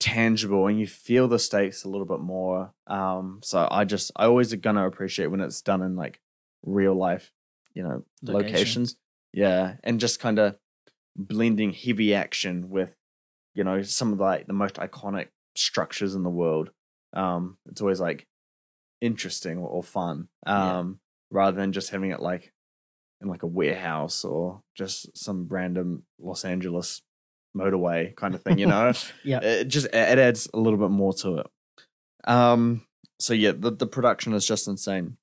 tangible 0.00 0.66
and 0.66 0.78
you 0.78 0.86
feel 0.86 1.28
the 1.28 1.38
stakes 1.38 1.84
a 1.84 1.88
little 1.88 2.06
bit 2.06 2.20
more. 2.20 2.72
Um, 2.86 3.40
so 3.42 3.66
I 3.70 3.84
just 3.84 4.12
I 4.16 4.26
always 4.26 4.52
are 4.52 4.58
gonna 4.58 4.86
appreciate 4.86 5.28
when 5.28 5.40
it's 5.40 5.62
done 5.62 5.82
in 5.82 5.96
like 5.96 6.20
real 6.62 6.94
life, 6.94 7.32
you 7.74 7.82
know, 7.82 8.04
Location. 8.22 8.52
locations. 8.52 8.96
Yeah, 9.32 9.74
and 9.82 10.00
just 10.00 10.20
kind 10.20 10.38
of 10.38 10.56
blending 11.16 11.72
heavy 11.72 12.14
action 12.14 12.70
with 12.70 12.94
you 13.54 13.64
know 13.64 13.82
some 13.82 14.12
of 14.12 14.18
the, 14.18 14.24
like 14.24 14.46
the 14.46 14.52
most 14.52 14.76
iconic 14.76 15.28
structures 15.56 16.14
in 16.14 16.22
the 16.22 16.30
world. 16.30 16.70
Um, 17.12 17.58
it's 17.70 17.80
always 17.80 18.00
like 18.00 18.26
interesting 19.00 19.58
or, 19.58 19.68
or 19.68 19.82
fun. 19.82 20.28
Yeah. 20.46 20.78
Um, 20.78 21.00
rather 21.30 21.56
than 21.56 21.72
just 21.72 21.90
having 21.90 22.10
it 22.10 22.20
like 22.20 22.52
in 23.20 23.28
like 23.28 23.42
a 23.42 23.48
warehouse 23.48 24.24
or 24.24 24.62
just 24.74 25.16
some 25.16 25.46
random 25.48 26.04
Los 26.20 26.44
Angeles 26.44 27.02
motorway 27.56 28.14
kind 28.16 28.34
of 28.34 28.42
thing, 28.42 28.58
you 28.58 28.66
know? 28.66 28.92
Yeah. 29.24 29.40
It 29.40 29.68
just 29.68 29.86
it 29.86 30.18
adds 30.18 30.48
a 30.52 30.58
little 30.58 30.78
bit 30.78 30.90
more 30.90 31.12
to 31.14 31.38
it. 31.38 31.46
Um, 32.24 32.82
so 33.18 33.34
yeah, 33.34 33.52
the, 33.56 33.70
the 33.70 33.86
production 33.86 34.32
is 34.34 34.46
just 34.46 34.68
insane. 34.68 35.16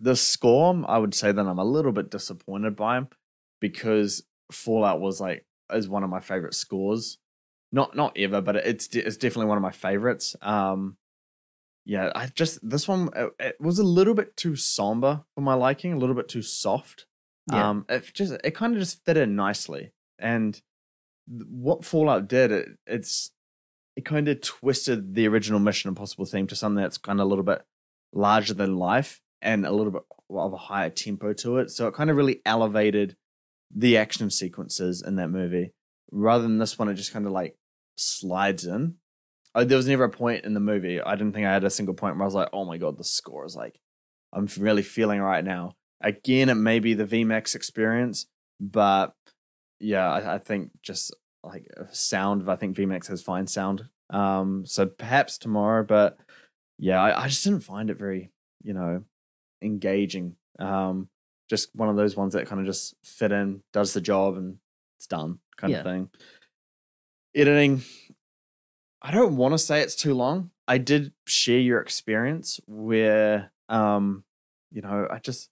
The 0.00 0.16
score, 0.16 0.84
I 0.86 0.98
would 0.98 1.14
say 1.14 1.32
that 1.32 1.46
I'm 1.46 1.58
a 1.58 1.64
little 1.64 1.92
bit 1.92 2.10
disappointed 2.10 2.76
by 2.76 3.02
because 3.60 4.22
Fallout 4.52 5.00
was 5.00 5.20
like 5.20 5.44
is 5.72 5.88
one 5.88 6.04
of 6.04 6.10
my 6.10 6.20
favorite 6.20 6.54
scores. 6.54 7.18
Not 7.70 7.94
not 7.94 8.16
ever, 8.16 8.40
but 8.40 8.56
it's 8.56 8.88
it's 8.94 9.16
definitely 9.16 9.46
one 9.46 9.58
of 9.58 9.62
my 9.62 9.72
favorites. 9.72 10.34
Um, 10.40 10.96
yeah, 11.84 12.12
I 12.14 12.26
just 12.26 12.66
this 12.68 12.88
one 12.88 13.10
it, 13.14 13.32
it 13.38 13.56
was 13.60 13.78
a 13.78 13.84
little 13.84 14.14
bit 14.14 14.36
too 14.36 14.56
somber 14.56 15.24
for 15.34 15.40
my 15.42 15.54
liking, 15.54 15.92
a 15.92 15.98
little 15.98 16.14
bit 16.14 16.28
too 16.28 16.42
soft. 16.42 17.06
Yeah. 17.52 17.68
Um, 17.68 17.86
it 17.88 18.10
just 18.14 18.34
it 18.44 18.52
kind 18.52 18.72
of 18.72 18.78
just 18.78 19.04
fit 19.04 19.16
in 19.16 19.36
nicely, 19.36 19.92
and 20.18 20.60
what 21.28 21.84
Fallout 21.84 22.28
did, 22.28 22.52
it, 22.52 22.68
it's 22.86 23.30
it 23.96 24.04
kind 24.04 24.28
of 24.28 24.40
twisted 24.40 25.14
the 25.14 25.26
original 25.26 25.58
Mission 25.58 25.88
Impossible 25.88 26.24
theme 26.24 26.46
to 26.46 26.56
something 26.56 26.82
that's 26.82 26.98
kind 26.98 27.20
of 27.20 27.26
a 27.26 27.28
little 27.28 27.44
bit 27.44 27.62
larger 28.12 28.54
than 28.54 28.76
life 28.76 29.20
and 29.42 29.66
a 29.66 29.72
little 29.72 29.92
bit 29.92 30.02
of 30.30 30.52
a 30.52 30.56
higher 30.56 30.90
tempo 30.90 31.32
to 31.32 31.58
it. 31.58 31.70
So 31.70 31.88
it 31.88 31.94
kind 31.94 32.10
of 32.10 32.16
really 32.16 32.40
elevated 32.46 33.16
the 33.74 33.96
action 33.96 34.30
sequences 34.30 35.02
in 35.02 35.16
that 35.16 35.28
movie. 35.28 35.72
Rather 36.10 36.42
than 36.42 36.58
this 36.58 36.78
one, 36.78 36.88
it 36.88 36.94
just 36.94 37.12
kind 37.12 37.26
of 37.26 37.32
like 37.32 37.56
slides 37.96 38.64
in. 38.64 38.94
Uh, 39.54 39.64
there 39.64 39.76
was 39.76 39.88
never 39.88 40.04
a 40.04 40.10
point 40.10 40.44
in 40.44 40.54
the 40.54 40.60
movie. 40.60 41.00
I 41.00 41.16
didn't 41.16 41.32
think 41.32 41.46
I 41.46 41.52
had 41.52 41.64
a 41.64 41.70
single 41.70 41.94
point 41.94 42.16
where 42.16 42.22
I 42.22 42.26
was 42.26 42.34
like, 42.34 42.50
"Oh 42.52 42.64
my 42.64 42.78
god, 42.78 42.98
the 42.98 43.04
score 43.04 43.44
is 43.44 43.56
like, 43.56 43.80
I'm 44.32 44.48
really 44.58 44.82
feeling 44.82 45.20
right 45.20 45.44
now." 45.44 45.74
Again, 46.00 46.48
it 46.48 46.54
may 46.54 46.78
be 46.78 46.94
the 46.94 47.04
VMAX 47.04 47.54
experience, 47.54 48.26
but 48.60 49.14
yeah, 49.80 50.08
I, 50.10 50.34
I 50.34 50.38
think 50.38 50.70
just 50.82 51.14
like 51.42 51.66
sound. 51.92 52.48
I 52.50 52.56
think 52.56 52.76
VMAX 52.76 53.06
has 53.08 53.22
fine 53.22 53.46
sound. 53.46 53.88
Um, 54.10 54.64
so 54.66 54.86
perhaps 54.86 55.38
tomorrow, 55.38 55.84
but 55.84 56.18
yeah, 56.78 57.00
I, 57.00 57.24
I 57.24 57.28
just 57.28 57.44
didn't 57.44 57.60
find 57.60 57.90
it 57.90 57.98
very, 57.98 58.30
you 58.62 58.72
know, 58.74 59.04
engaging. 59.62 60.36
Um, 60.58 61.08
just 61.50 61.74
one 61.74 61.88
of 61.88 61.96
those 61.96 62.16
ones 62.16 62.34
that 62.34 62.46
kind 62.46 62.60
of 62.60 62.66
just 62.66 62.94
fit 63.04 63.32
in, 63.32 63.62
does 63.72 63.92
the 63.92 64.00
job, 64.00 64.36
and 64.36 64.56
it's 64.98 65.06
done, 65.06 65.38
kind 65.56 65.72
Yeah. 65.72 65.78
of 65.80 65.84
thing. 65.84 66.10
Editing, 67.34 67.82
I 69.02 69.10
don't 69.12 69.36
want 69.36 69.52
to 69.54 69.58
say 69.58 69.80
it's 69.80 69.94
too 69.94 70.14
long. 70.14 70.50
I 70.66 70.78
did 70.78 71.12
share 71.26 71.58
your 71.60 71.80
experience 71.80 72.60
where, 72.66 73.52
um, 73.68 74.24
you 74.72 74.82
know, 74.82 75.06
I 75.10 75.18
just 75.18 75.48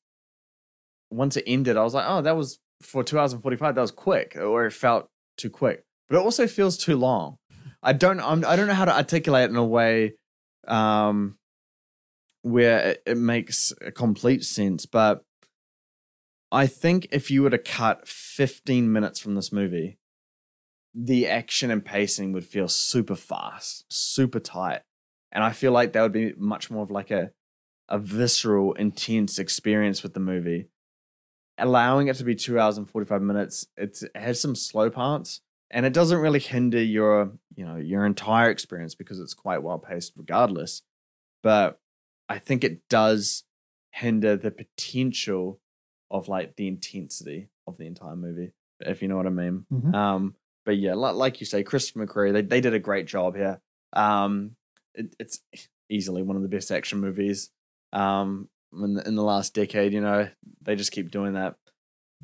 once 1.10 1.36
it 1.36 1.44
ended, 1.46 1.76
I 1.76 1.84
was 1.84 1.94
like, 1.94 2.06
oh, 2.08 2.22
that 2.22 2.36
was 2.36 2.58
for 2.82 3.02
two 3.02 3.18
hours 3.18 3.32
and 3.32 3.42
forty 3.42 3.56
five. 3.56 3.74
That 3.74 3.80
was 3.80 3.90
quick, 3.90 4.36
or 4.36 4.66
it 4.66 4.72
felt 4.72 5.08
too 5.36 5.50
quick, 5.50 5.84
but 6.08 6.16
it 6.16 6.22
also 6.22 6.46
feels 6.46 6.76
too 6.76 6.96
long. 6.96 7.36
I 7.82 7.92
don't, 7.92 8.20
I'm, 8.20 8.44
I 8.44 8.56
don't 8.56 8.66
know 8.66 8.74
how 8.74 8.86
to 8.86 8.96
articulate 8.96 9.44
it 9.44 9.50
in 9.50 9.56
a 9.56 9.64
way, 9.64 10.14
um, 10.66 11.36
where 12.42 12.90
it, 12.90 13.02
it 13.06 13.16
makes 13.16 13.72
a 13.80 13.92
complete 13.92 14.44
sense. 14.44 14.86
But 14.86 15.22
I 16.50 16.66
think 16.66 17.08
if 17.12 17.30
you 17.30 17.42
were 17.42 17.50
to 17.50 17.58
cut 17.58 18.08
fifteen 18.08 18.92
minutes 18.92 19.20
from 19.20 19.34
this 19.34 19.52
movie, 19.52 19.98
the 20.94 21.28
action 21.28 21.70
and 21.70 21.84
pacing 21.84 22.32
would 22.32 22.46
feel 22.46 22.68
super 22.68 23.16
fast, 23.16 23.84
super 23.90 24.40
tight. 24.40 24.82
And 25.32 25.44
I 25.44 25.52
feel 25.52 25.72
like 25.72 25.92
that 25.92 26.02
would 26.02 26.12
be 26.12 26.32
much 26.36 26.70
more 26.70 26.82
of 26.82 26.90
like 26.90 27.10
a 27.10 27.30
a 27.88 27.98
visceral, 27.98 28.72
intense 28.72 29.38
experience 29.38 30.02
with 30.02 30.14
the 30.14 30.20
movie. 30.20 30.68
Allowing 31.58 32.08
it 32.08 32.16
to 32.16 32.24
be 32.24 32.34
two 32.34 32.58
hours 32.60 32.76
and 32.76 32.88
forty 32.88 33.06
five 33.06 33.22
minutes, 33.22 33.66
it's, 33.76 34.02
it 34.02 34.10
has 34.14 34.40
some 34.40 34.54
slow 34.54 34.90
parts, 34.90 35.40
and 35.70 35.86
it 35.86 35.92
doesn't 35.92 36.18
really 36.18 36.38
hinder 36.40 36.82
your 36.82 37.32
you 37.54 37.64
know 37.64 37.76
your 37.76 38.04
entire 38.04 38.50
experience 38.50 38.94
because 38.94 39.20
it's 39.20 39.34
quite 39.34 39.62
well 39.62 39.78
paced 39.78 40.12
regardless. 40.16 40.82
But 41.42 41.80
I 42.28 42.38
think 42.38 42.62
it 42.64 42.88
does 42.88 43.44
hinder 43.92 44.36
the 44.36 44.50
potential 44.50 45.60
of 46.10 46.28
like 46.28 46.56
the 46.56 46.68
intensity 46.68 47.48
of 47.66 47.78
the 47.78 47.86
entire 47.86 48.16
movie, 48.16 48.52
if 48.80 49.00
you 49.00 49.08
know 49.08 49.16
what 49.16 49.26
I 49.26 49.30
mean. 49.30 49.64
Mhm. 49.72 49.94
Um, 49.94 50.34
but 50.64 50.76
yeah, 50.76 50.94
like, 50.94 51.14
like 51.14 51.40
you 51.40 51.46
say, 51.46 51.62
Christopher 51.62 52.06
McQuarrie, 52.06 52.32
they, 52.32 52.42
they 52.42 52.60
did 52.60 52.74
a 52.74 52.78
great 52.78 53.06
job 53.06 53.36
here. 53.36 53.60
Um, 53.92 54.56
it, 54.94 55.14
it's 55.18 55.40
easily 55.88 56.22
one 56.22 56.36
of 56.36 56.42
the 56.42 56.48
best 56.48 56.70
action 56.70 57.00
movies 57.00 57.50
um, 57.92 58.48
in, 58.84 58.94
the, 58.94 59.06
in 59.08 59.14
the 59.14 59.22
last 59.22 59.54
decade. 59.54 59.92
You 59.92 60.00
know, 60.00 60.28
they 60.62 60.76
just 60.76 60.92
keep 60.92 61.10
doing 61.10 61.34
that. 61.34 61.56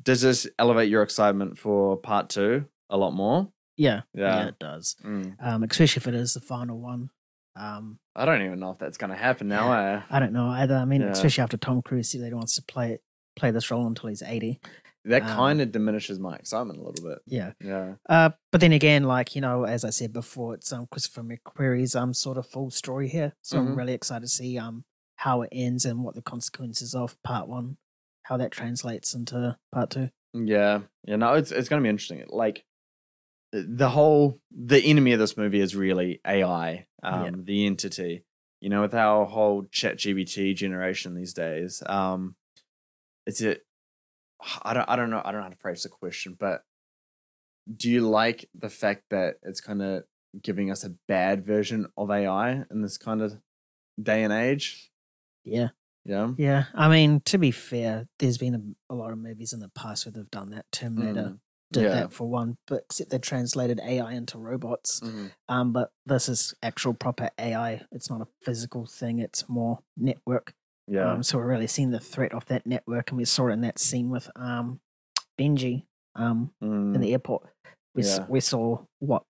Does 0.01 0.21
this 0.21 0.47
elevate 0.57 0.89
your 0.89 1.03
excitement 1.03 1.57
for 1.57 1.97
part 1.97 2.29
two 2.29 2.65
a 2.89 2.97
lot 2.97 3.11
more? 3.13 3.49
Yeah. 3.77 4.01
Yeah, 4.13 4.37
Yeah. 4.43 4.47
it 4.47 4.59
does. 4.59 4.95
Mm. 5.03 5.35
Um, 5.39 5.63
especially 5.63 5.99
if 6.01 6.07
it 6.07 6.15
is 6.15 6.33
the 6.33 6.41
final 6.41 6.79
one. 6.79 7.09
Um, 7.55 7.99
I 8.15 8.25
don't 8.25 8.41
even 8.41 8.59
know 8.59 8.71
if 8.71 8.79
that's 8.79 8.97
going 8.97 9.11
to 9.11 9.15
happen 9.15 9.47
now. 9.47 9.71
eh? 9.73 10.01
I 10.09 10.19
don't 10.19 10.33
know 10.33 10.47
either. 10.47 10.75
I 10.75 10.85
mean, 10.85 11.01
Yeah. 11.01 11.11
especially 11.11 11.43
after 11.43 11.57
Tom 11.57 11.81
Cruise 11.83 12.09
said 12.09 12.21
that 12.21 12.27
he 12.27 12.33
wants 12.33 12.55
to 12.55 12.61
play 12.63 12.99
play 13.35 13.49
this 13.49 13.71
role 13.71 13.87
until 13.87 14.09
he's 14.09 14.21
eighty. 14.21 14.59
That 15.05 15.23
Um, 15.23 15.27
kind 15.27 15.61
of 15.61 15.71
diminishes 15.71 16.19
my 16.19 16.35
excitement 16.35 16.79
a 16.79 16.83
little 16.83 17.07
bit. 17.07 17.19
Yeah. 17.25 17.53
Yeah. 17.59 17.95
Uh, 18.07 18.29
but 18.51 18.61
then 18.61 18.71
again, 18.73 19.03
like 19.03 19.35
you 19.35 19.41
know, 19.41 19.65
as 19.65 19.83
I 19.83 19.89
said 19.89 20.13
before, 20.13 20.53
it's 20.55 20.71
um 20.71 20.87
Christopher 20.91 21.23
McQuarrie's 21.23 21.95
um 21.95 22.13
sort 22.13 22.37
of 22.37 22.47
full 22.47 22.69
story 22.71 23.09
here. 23.09 23.33
So 23.41 23.57
Mhm. 23.57 23.59
I'm 23.61 23.75
really 23.75 23.93
excited 23.93 24.21
to 24.21 24.27
see 24.27 24.57
um 24.57 24.85
how 25.23 25.41
it 25.41 25.49
ends 25.53 25.85
and 25.85 26.03
what 26.03 26.15
the 26.15 26.21
consequences 26.21 26.93
of 26.93 27.15
part 27.23 27.47
one, 27.47 27.77
how 28.23 28.35
that 28.35 28.51
translates 28.51 29.13
into 29.13 29.57
part 29.71 29.89
two. 29.89 30.09
Yeah, 30.33 30.81
yeah. 31.05 31.15
No, 31.15 31.35
it's 31.35 31.51
it's 31.51 31.69
gonna 31.69 31.81
be 31.81 31.87
interesting. 31.87 32.25
Like 32.27 32.65
the 33.53 33.89
whole 33.89 34.39
the 34.51 34.79
enemy 34.83 35.13
of 35.13 35.19
this 35.19 35.37
movie 35.37 35.61
is 35.61 35.75
really 35.75 36.19
AI, 36.27 36.87
um, 37.03 37.23
Yeah. 37.23 37.31
the 37.37 37.65
entity. 37.65 38.25
You 38.59 38.69
know, 38.69 38.81
with 38.81 38.93
our 38.93 39.25
whole 39.25 39.63
ChatGPT 39.63 40.55
generation 40.55 41.15
these 41.15 41.33
days, 41.33 41.81
um, 41.85 42.35
it's 43.25 43.39
it. 43.39 43.65
I 44.61 44.73
don't 44.73 44.89
I 44.89 44.95
don't 44.97 45.09
know 45.09 45.21
I 45.23 45.31
don't 45.31 45.39
know 45.39 45.43
how 45.45 45.49
to 45.49 45.57
phrase 45.57 45.83
the 45.83 45.89
question, 45.89 46.35
but 46.37 46.63
do 47.73 47.89
you 47.89 48.09
like 48.09 48.49
the 48.53 48.69
fact 48.69 49.03
that 49.11 49.35
it's 49.43 49.61
kind 49.61 49.81
of 49.81 50.03
giving 50.41 50.69
us 50.71 50.83
a 50.83 50.95
bad 51.07 51.45
version 51.45 51.87
of 51.95 52.09
AI 52.11 52.63
in 52.71 52.81
this 52.81 52.97
kind 52.97 53.21
of 53.21 53.37
day 54.01 54.23
and 54.23 54.33
age. 54.33 54.89
Yeah. 55.43 55.69
Yeah. 56.05 56.31
Yeah. 56.37 56.65
I 56.73 56.89
mean, 56.89 57.21
to 57.25 57.37
be 57.37 57.51
fair, 57.51 58.07
there's 58.19 58.37
been 58.37 58.55
a, 58.89 58.93
a 58.93 58.95
lot 58.95 59.11
of 59.11 59.17
movies 59.17 59.53
in 59.53 59.59
the 59.61 59.69
past 59.69 60.05
where 60.05 60.11
they've 60.11 60.29
done 60.31 60.49
that. 60.51 60.65
Terminator 60.71 61.21
Mm. 61.35 61.39
did 61.71 61.83
Yeah. 61.83 61.89
that 61.89 62.13
for 62.13 62.27
one, 62.29 62.57
but 62.67 62.83
except 62.85 63.09
they 63.09 63.19
translated 63.19 63.79
AI 63.79 64.13
into 64.13 64.37
robots. 64.37 64.99
Mhm. 64.99 65.31
Um, 65.49 65.71
but 65.73 65.91
this 66.05 66.27
is 66.29 66.53
actual 66.61 66.93
proper 66.93 67.29
AI. 67.39 67.81
It's 67.91 68.09
not 68.09 68.21
a 68.21 68.27
physical 68.41 68.85
thing. 68.85 69.19
It's 69.19 69.47
more 69.49 69.79
network. 69.97 70.53
Yeah. 70.87 71.11
Um, 71.13 71.23
so 71.23 71.37
we're 71.37 71.47
really 71.47 71.67
seeing 71.67 71.91
the 71.91 71.99
threat 72.01 72.33
of 72.33 72.45
that 72.47 72.65
network, 72.67 73.09
and 73.09 73.17
we 73.17 73.25
saw 73.25 73.47
it 73.47 73.53
in 73.53 73.61
that 73.61 73.79
scene 73.79 74.09
with 74.09 74.29
um, 74.35 74.81
Benji 75.39 75.85
um, 76.15 76.51
in 76.61 76.93
Mm. 76.93 76.99
the 77.01 77.11
airport. 77.13 77.47
We 77.95 78.03
s 78.03 78.19
we 78.27 78.39
saw 78.39 78.85
what 78.99 79.23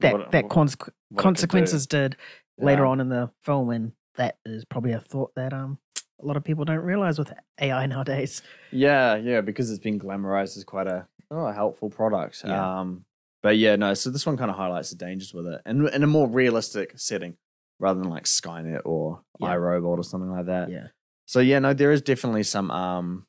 that 0.00 0.12
What- 0.12 0.30
that 0.32 0.44
what- 0.44 0.52
conse- 0.52 0.78
what 0.78 0.88
it 0.88 0.94
could 1.08 1.16
do. 1.16 1.22
consequences 1.22 1.86
did 1.86 2.16
later 2.58 2.84
on 2.86 3.00
in 3.00 3.08
the 3.08 3.30
film, 3.40 3.70
and 3.70 3.92
that 4.20 4.36
is 4.44 4.64
probably 4.66 4.92
a 4.92 5.00
thought 5.00 5.34
that 5.34 5.52
um 5.52 5.78
a 6.22 6.26
lot 6.26 6.36
of 6.36 6.44
people 6.44 6.66
don't 6.66 6.80
realize 6.80 7.18
with 7.18 7.32
AI 7.60 7.86
nowadays. 7.86 8.42
Yeah, 8.70 9.16
yeah, 9.16 9.40
because 9.40 9.70
it's 9.70 9.78
been 9.82 9.98
glamorized 9.98 10.58
as 10.58 10.64
quite 10.64 10.86
a, 10.86 11.06
oh, 11.30 11.46
a 11.46 11.52
helpful 11.54 11.88
product. 11.88 12.42
Yeah. 12.46 12.80
Um, 12.80 13.06
but 13.42 13.56
yeah, 13.56 13.76
no. 13.76 13.94
So 13.94 14.10
this 14.10 14.26
one 14.26 14.36
kind 14.36 14.50
of 14.50 14.56
highlights 14.58 14.90
the 14.90 14.96
dangers 14.96 15.32
with 15.32 15.46
it, 15.46 15.62
and 15.64 15.88
in 15.88 16.02
a 16.02 16.06
more 16.06 16.28
realistic 16.28 16.92
setting, 16.96 17.36
rather 17.78 18.00
than 18.00 18.10
like 18.10 18.24
Skynet 18.24 18.82
or 18.84 19.22
Yeah. 19.38 19.54
iRobot 19.54 19.96
or 19.96 20.04
something 20.04 20.30
like 20.30 20.44
that. 20.46 20.68
Yeah, 20.70 20.88
So 21.24 21.40
yeah, 21.40 21.58
no, 21.58 21.72
there 21.72 21.90
is 21.90 22.02
definitely 22.02 22.42
some, 22.42 22.70
um, 22.70 23.26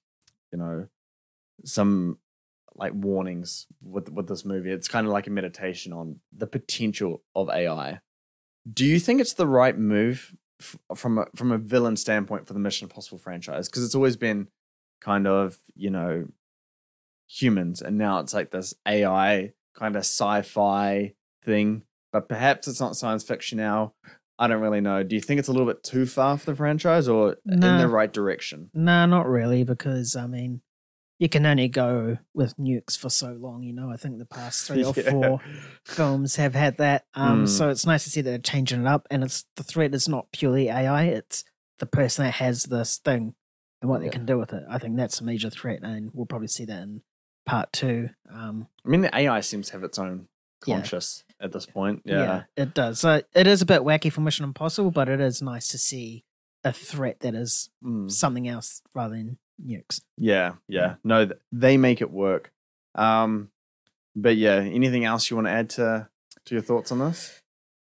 you 0.52 0.60
know, 0.60 0.88
some 1.64 2.18
like 2.76 2.92
warnings 2.94 3.68
with 3.82 4.10
with 4.10 4.28
this 4.28 4.44
movie. 4.44 4.72
It's 4.72 4.90
kind 4.90 5.08
of 5.08 5.14
like 5.14 5.28
a 5.28 5.32
meditation 5.32 5.94
on 5.94 6.20
the 6.36 6.48
potential 6.48 7.24
of 7.36 7.50
AI. 7.50 8.02
Do 8.72 8.86
you 8.86 9.00
think 9.00 9.22
it's 9.22 9.34
the 9.34 9.48
right 9.48 9.78
move 9.78 10.36
f- 10.62 10.77
from 10.96 11.18
a, 11.18 11.25
from 11.36 11.51
a 11.51 11.58
villain 11.58 11.96
standpoint 11.98 12.48
for 12.48 12.53
the 12.53 12.60
Mission 12.60 12.86
Impossible 12.86 13.18
franchise? 13.18 13.68
Because 13.68 13.84
it's 13.84 13.96
always 13.96 14.15
been 14.15 14.48
kind 15.01 15.27
of 15.27 15.58
you 15.75 15.89
know 15.89 16.27
humans, 17.27 17.82
and 17.82 17.98
now 17.98 18.20
it's 18.20 18.34
like 18.34 18.51
this 18.51 18.74
AI 18.88 19.53
kind 19.75 19.96
of 19.96 20.01
sci-fi 20.01 21.13
thing. 21.44 21.84
But 22.12 22.27
perhaps 22.27 22.68
it's 22.68 22.82
not 22.82 22.98
science 22.98 23.24
fiction 23.24 23.58
now. 23.58 23.94
I 24.38 24.48
don't 24.48 24.62
really 24.62 24.82
know. 24.82 25.03
Do 25.03 25.15
you 25.15 25.22
think 25.22 25.39
it's 25.39 25.48
a 25.48 25.51
little 25.51 25.68
bit 25.68 25.84
too 25.84 26.06
far 26.06 26.38
for 26.38 26.46
the 26.46 26.56
franchise, 26.56 27.08
or 27.08 27.38
in 27.46 27.60
the 27.60 27.88
right 27.88 28.12
direction? 28.12 28.70
no, 28.74 29.06
not 29.06 29.27
really, 29.27 29.63
because 29.63 30.15
I 30.15 30.27
mean. 30.27 30.62
You 31.22 31.30
can 31.30 31.46
only 31.46 31.68
go 31.68 32.18
with 32.34 32.58
nukes 32.58 32.98
for 32.98 33.10
so 33.12 33.34
long, 33.34 33.62
you 33.62 33.74
know. 33.74 33.92
I 33.92 33.96
think 33.96 34.18
the 34.18 34.25
past 34.25 34.66
three 34.68 34.84
or 34.84 34.92
Yeah. 34.98 35.12
four 35.12 35.40
films 35.86 36.38
have 36.38 36.56
had 36.56 36.78
that. 36.78 37.06
Um, 37.13 37.44
Mm. 37.44 37.48
So 37.48 37.70
it's 37.70 37.86
nice 37.86 38.04
to 38.06 38.10
see 38.10 38.22
that 38.22 38.30
they're 38.32 38.40
changing 38.40 38.82
it 38.82 38.88
up, 38.88 39.08
and 39.12 39.24
it's 39.24 39.46
the 39.56 39.62
threat 39.62 39.94
is 39.94 40.10
not 40.10 40.32
purely 40.32 40.68
AI; 40.70 41.04
it's 41.04 41.44
the 41.78 41.86
person 41.86 42.25
that 42.25 42.32
has 42.46 42.63
this 42.63 42.98
thing 42.98 43.36
and 43.84 43.90
what 43.92 44.01
Yeah. 44.01 44.08
they 44.08 44.10
can 44.13 44.25
do 44.25 44.40
with 44.40 44.51
it. 44.51 44.63
I 44.68 44.80
think 44.80 44.98
that's 44.98 45.22
a 45.22 45.24
major 45.24 45.51
threat, 45.51 45.84
and 45.84 46.10
we'll 46.12 46.25
probably 46.25 46.48
see 46.48 46.66
that 46.66 46.82
in 46.82 47.04
part 47.46 47.72
two. 47.72 48.10
Um, 48.34 48.68
I 48.84 48.90
mean, 48.90 49.01
the 49.01 49.16
AI 49.16 49.42
seems 49.42 49.68
to 49.68 49.74
have 49.74 49.84
its 49.84 50.00
own 50.00 50.28
Yeah. 50.66 50.78
conscious 50.78 51.24
at 51.40 51.51
this 51.51 51.68
point. 51.68 52.01
Yeah. 52.04 52.46
it 52.58 52.74
does. 52.74 53.00
So 53.00 53.22
it 53.36 53.46
is 53.46 53.62
a 53.62 53.68
bit 53.68 53.82
wacky 53.84 54.12
for 54.12 54.22
Mission 54.22 54.44
Impossible, 54.46 54.90
but 54.90 55.08
it 55.08 55.20
is 55.22 55.40
nice 55.40 55.68
to 55.68 55.78
see 55.78 56.25
a 56.63 56.74
threat 56.74 57.20
that 57.20 57.36
is 57.36 57.70
Mm. 57.84 58.10
something 58.10 58.48
else 58.48 58.82
rather 58.96 59.16
than 59.16 59.38
nukes. 59.65 60.01
Yeah, 60.18 60.53
yeah. 60.68 60.96
No, 61.03 61.25
th- 61.25 61.39
they 61.51 61.77
make 61.77 62.01
it 62.01 62.12
work. 62.12 62.51
Um, 62.96 63.50
but 64.15 64.38
yeah, 64.38 64.56
anything 64.56 65.06
else 65.06 65.30
you 65.30 65.38
want 65.38 65.48
to 65.48 65.51
add 65.51 65.70
to 65.72 66.08
to 66.46 66.56
your 66.56 66.62
thoughts 66.62 66.91
on 66.91 67.00
this? 67.00 67.41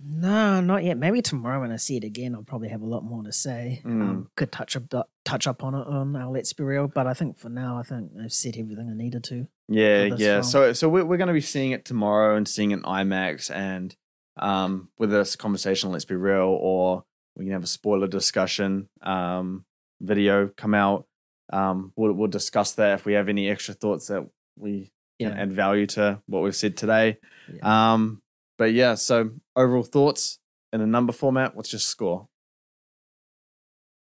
No, 0.04 0.60
not 0.60 0.82
yet. 0.82 0.98
Maybe 0.98 1.22
tomorrow 1.22 1.60
when 1.60 1.70
I 1.70 1.76
see 1.76 1.96
it 1.96 2.04
again, 2.04 2.34
I'll 2.34 2.42
probably 2.42 2.68
have 2.68 2.82
a 2.82 2.86
lot 2.86 3.04
more 3.04 3.22
to 3.22 3.32
say. 3.32 3.82
Mm. 3.84 4.02
Um, 4.02 4.30
could 4.36 4.50
touch 4.50 4.76
up 4.76 5.08
touch 5.24 5.46
up 5.46 5.62
on 5.62 5.74
it 5.74 5.86
on 5.86 6.16
our 6.16 6.30
Let's 6.30 6.52
Be 6.52 6.64
Real, 6.64 6.88
but 6.88 7.06
I 7.06 7.14
think 7.14 7.38
for 7.38 7.48
now, 7.48 7.78
I 7.78 7.82
think 7.82 8.10
I've 8.20 8.32
said 8.32 8.56
everything 8.58 8.88
I 8.90 8.96
needed 8.96 9.22
to. 9.24 9.46
Yeah, 9.68 10.04
yeah. 10.04 10.40
film. 10.40 10.42
So 10.42 10.72
so 10.72 10.88
we're 10.88 11.04
we're 11.04 11.18
going 11.18 11.28
to 11.28 11.34
be 11.34 11.40
seeing 11.40 11.70
it 11.70 11.84
tomorrow 11.84 12.36
and 12.36 12.48
seeing 12.48 12.72
it 12.72 12.78
in 12.78 12.82
IMAX 12.82 13.50
and 13.50 13.94
um 14.38 14.88
with 14.98 15.10
this 15.10 15.36
conversation, 15.36 15.92
let's 15.92 16.04
be 16.04 16.16
real, 16.16 16.58
or 16.60 17.04
we 17.36 17.44
can 17.44 17.52
have 17.52 17.64
a 17.64 17.68
spoiler 17.68 18.08
discussion 18.08 18.88
um 19.02 19.64
video 20.00 20.50
come 20.56 20.74
out. 20.74 21.06
Um, 21.52 21.92
we'll 21.96 22.12
we'll 22.12 22.28
discuss 22.28 22.72
that 22.72 22.94
if 22.94 23.04
we 23.04 23.14
have 23.14 23.28
any 23.28 23.48
extra 23.48 23.74
thoughts 23.74 24.08
that 24.08 24.26
we 24.56 24.92
can 25.20 25.32
add 25.32 25.52
value 25.52 25.86
to 25.86 26.20
what 26.26 26.42
we've 26.42 26.56
said 26.56 26.76
today. 26.76 27.18
Yeah. 27.52 27.92
Um, 27.92 28.22
but 28.58 28.72
yeah, 28.72 28.94
so 28.94 29.30
overall 29.56 29.82
thoughts 29.82 30.38
in 30.72 30.80
a 30.80 30.86
number 30.86 31.12
format. 31.12 31.54
What's 31.54 31.72
your 31.72 31.80
score? 31.80 32.28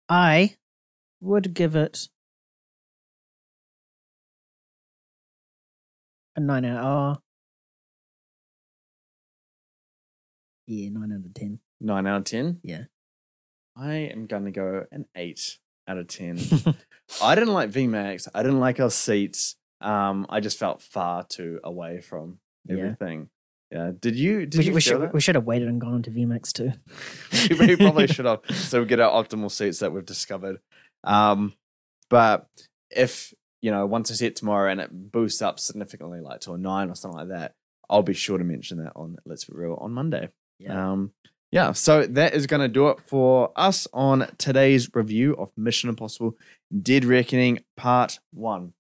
I 0.08 0.56
would 1.20 1.54
give 1.54 1.76
it 1.76 2.08
a 6.36 6.40
nine 6.40 6.64
out. 6.64 6.84
Of 6.84 7.18
yeah, 10.66 10.88
nine 10.90 11.12
out 11.12 11.24
of 11.26 11.34
ten. 11.34 11.58
Nine 11.80 12.06
out 12.06 12.18
of 12.18 12.24
ten. 12.24 12.60
Yeah. 12.62 12.84
I 13.76 13.94
am 13.94 14.26
gonna 14.26 14.50
go 14.50 14.84
an 14.90 15.06
eight 15.16 15.58
out 15.90 15.98
of 15.98 16.06
ten. 16.08 16.38
I 17.22 17.34
didn't 17.34 17.52
like 17.52 17.70
VMAX. 17.70 18.28
I 18.34 18.42
didn't 18.42 18.60
like 18.60 18.78
our 18.78 18.90
seats. 18.90 19.56
Um, 19.80 20.26
I 20.28 20.40
just 20.40 20.58
felt 20.58 20.82
far 20.82 21.24
too 21.24 21.58
away 21.64 22.00
from 22.00 22.38
everything. 22.68 23.28
Yeah. 23.70 23.92
Did 23.98 24.16
you? 24.16 24.46
Did 24.46 24.58
we, 24.58 24.64
you 24.66 24.74
we 24.74 24.80
should 24.80 25.12
we 25.12 25.20
should 25.20 25.34
have 25.34 25.44
waited 25.44 25.68
and 25.68 25.80
gone 25.80 25.96
into 25.96 26.10
VMAX 26.10 26.52
too. 26.52 26.72
we 27.66 27.76
probably 27.76 28.06
should 28.06 28.26
have. 28.26 28.40
So 28.50 28.80
we 28.80 28.86
get 28.86 29.00
our 29.00 29.22
optimal 29.22 29.50
seats 29.50 29.80
that 29.80 29.92
we've 29.92 30.04
discovered. 30.04 30.58
Um, 31.04 31.54
but 32.08 32.46
if 32.90 33.32
you 33.62 33.70
know, 33.70 33.86
once 33.86 34.10
I 34.10 34.14
see 34.14 34.26
it 34.26 34.36
tomorrow 34.36 34.70
and 34.70 34.80
it 34.80 34.90
boosts 35.12 35.42
up 35.42 35.58
significantly, 35.60 36.20
like 36.20 36.40
to 36.40 36.54
a 36.54 36.58
nine 36.58 36.90
or 36.90 36.94
something 36.94 37.18
like 37.18 37.28
that, 37.28 37.54
I'll 37.88 38.02
be 38.02 38.14
sure 38.14 38.38
to 38.38 38.44
mention 38.44 38.78
that 38.84 38.92
on 38.96 39.16
Let's 39.24 39.44
Be 39.44 39.52
Real 39.54 39.74
on 39.80 39.92
Monday. 39.92 40.30
Yeah. 40.58 40.92
Um, 40.92 41.12
yeah, 41.50 41.72
so 41.72 42.06
that 42.06 42.34
is 42.34 42.46
going 42.46 42.62
to 42.62 42.68
do 42.68 42.88
it 42.88 42.98
for 43.06 43.52
us 43.56 43.88
on 43.92 44.30
today's 44.38 44.88
review 44.94 45.34
of 45.34 45.50
Mission 45.56 45.88
Impossible 45.88 46.36
Dead 46.82 47.04
Reckoning 47.04 47.60
Part 47.76 48.20
1. 48.32 48.72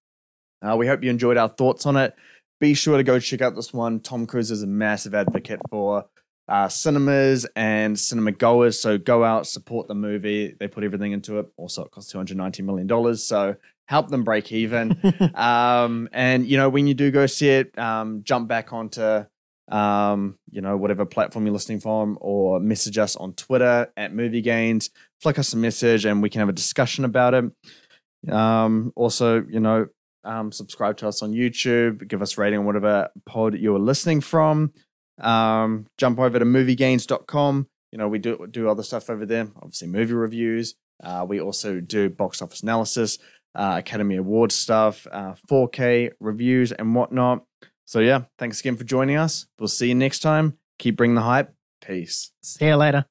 Uh, 0.62 0.76
we 0.76 0.86
hope 0.86 1.02
you 1.02 1.10
enjoyed 1.10 1.36
our 1.36 1.48
thoughts 1.48 1.86
on 1.86 1.96
it. 1.96 2.14
Be 2.60 2.74
sure 2.74 2.96
to 2.96 3.02
go 3.02 3.18
check 3.18 3.40
out 3.40 3.56
this 3.56 3.72
one. 3.72 4.00
Tom 4.00 4.26
Cruise 4.26 4.50
is 4.50 4.62
a 4.62 4.66
massive 4.66 5.14
advocate 5.14 5.60
for 5.70 6.04
uh, 6.48 6.68
cinemas 6.68 7.46
and 7.56 7.98
cinema 7.98 8.32
goers. 8.32 8.78
So 8.78 8.98
go 8.98 9.24
out, 9.24 9.46
support 9.46 9.88
the 9.88 9.94
movie. 9.94 10.54
They 10.58 10.68
put 10.68 10.84
everything 10.84 11.12
into 11.12 11.38
it. 11.38 11.46
Also, 11.56 11.84
it 11.84 11.90
costs 11.90 12.12
$290 12.12 12.64
million. 12.64 13.16
So 13.16 13.56
help 13.86 14.08
them 14.10 14.22
break 14.22 14.52
even 14.52 14.96
um, 15.34 16.08
and 16.12 16.46
you 16.46 16.56
know 16.56 16.68
when 16.68 16.86
you 16.86 16.94
do 16.94 17.10
go 17.10 17.26
see 17.26 17.48
it, 17.48 17.76
um, 17.76 18.22
jump 18.22 18.46
back 18.46 18.72
onto 18.72 19.24
um, 19.70 20.36
you 20.50 20.60
know 20.60 20.76
whatever 20.76 21.04
platform 21.06 21.46
you're 21.46 21.52
listening 21.52 21.80
from, 21.80 22.18
or 22.20 22.60
message 22.60 22.98
us 22.98 23.16
on 23.16 23.34
Twitter 23.34 23.90
at 23.96 24.12
Movie 24.12 24.42
Gains. 24.42 24.90
Flick 25.20 25.38
us 25.38 25.52
a 25.52 25.56
message, 25.56 26.04
and 26.04 26.22
we 26.22 26.30
can 26.30 26.40
have 26.40 26.48
a 26.48 26.52
discussion 26.52 27.04
about 27.04 27.34
it. 27.34 28.32
Um, 28.32 28.92
also, 28.96 29.44
you 29.48 29.60
know, 29.60 29.86
um, 30.24 30.52
subscribe 30.52 30.96
to 30.98 31.08
us 31.08 31.22
on 31.22 31.32
YouTube. 31.32 32.06
Give 32.06 32.22
us 32.22 32.36
rating 32.36 32.58
on 32.60 32.66
whatever 32.66 33.08
pod 33.26 33.54
you're 33.54 33.78
listening 33.78 34.20
from. 34.20 34.72
Um, 35.20 35.86
jump 35.98 36.18
over 36.18 36.38
to 36.38 36.44
MovieGains.com. 36.44 37.66
You 37.92 37.98
know, 37.98 38.08
we 38.08 38.18
do 38.18 38.46
do 38.50 38.68
other 38.68 38.82
stuff 38.82 39.10
over 39.10 39.26
there. 39.26 39.48
Obviously, 39.56 39.88
movie 39.88 40.14
reviews. 40.14 40.74
Uh, 41.02 41.24
we 41.26 41.40
also 41.40 41.80
do 41.80 42.10
box 42.10 42.42
office 42.42 42.62
analysis 42.62 43.18
uh, 43.54 43.76
Academy 43.78 44.16
Awards 44.16 44.54
stuff, 44.54 45.06
uh, 45.10 45.34
4K 45.50 46.12
reviews, 46.20 46.72
and 46.72 46.94
whatnot. 46.94 47.44
So, 47.90 47.98
yeah, 47.98 48.26
thanks 48.38 48.60
again 48.60 48.76
for 48.76 48.84
joining 48.84 49.16
us. 49.16 49.46
We'll 49.58 49.66
see 49.66 49.88
you 49.88 49.96
next 49.96 50.20
time. 50.20 50.56
Keep 50.78 50.94
bringing 50.94 51.16
the 51.16 51.22
hype. 51.22 51.52
Peace. 51.80 52.30
See 52.40 52.66
you 52.66 52.76
later. 52.76 52.98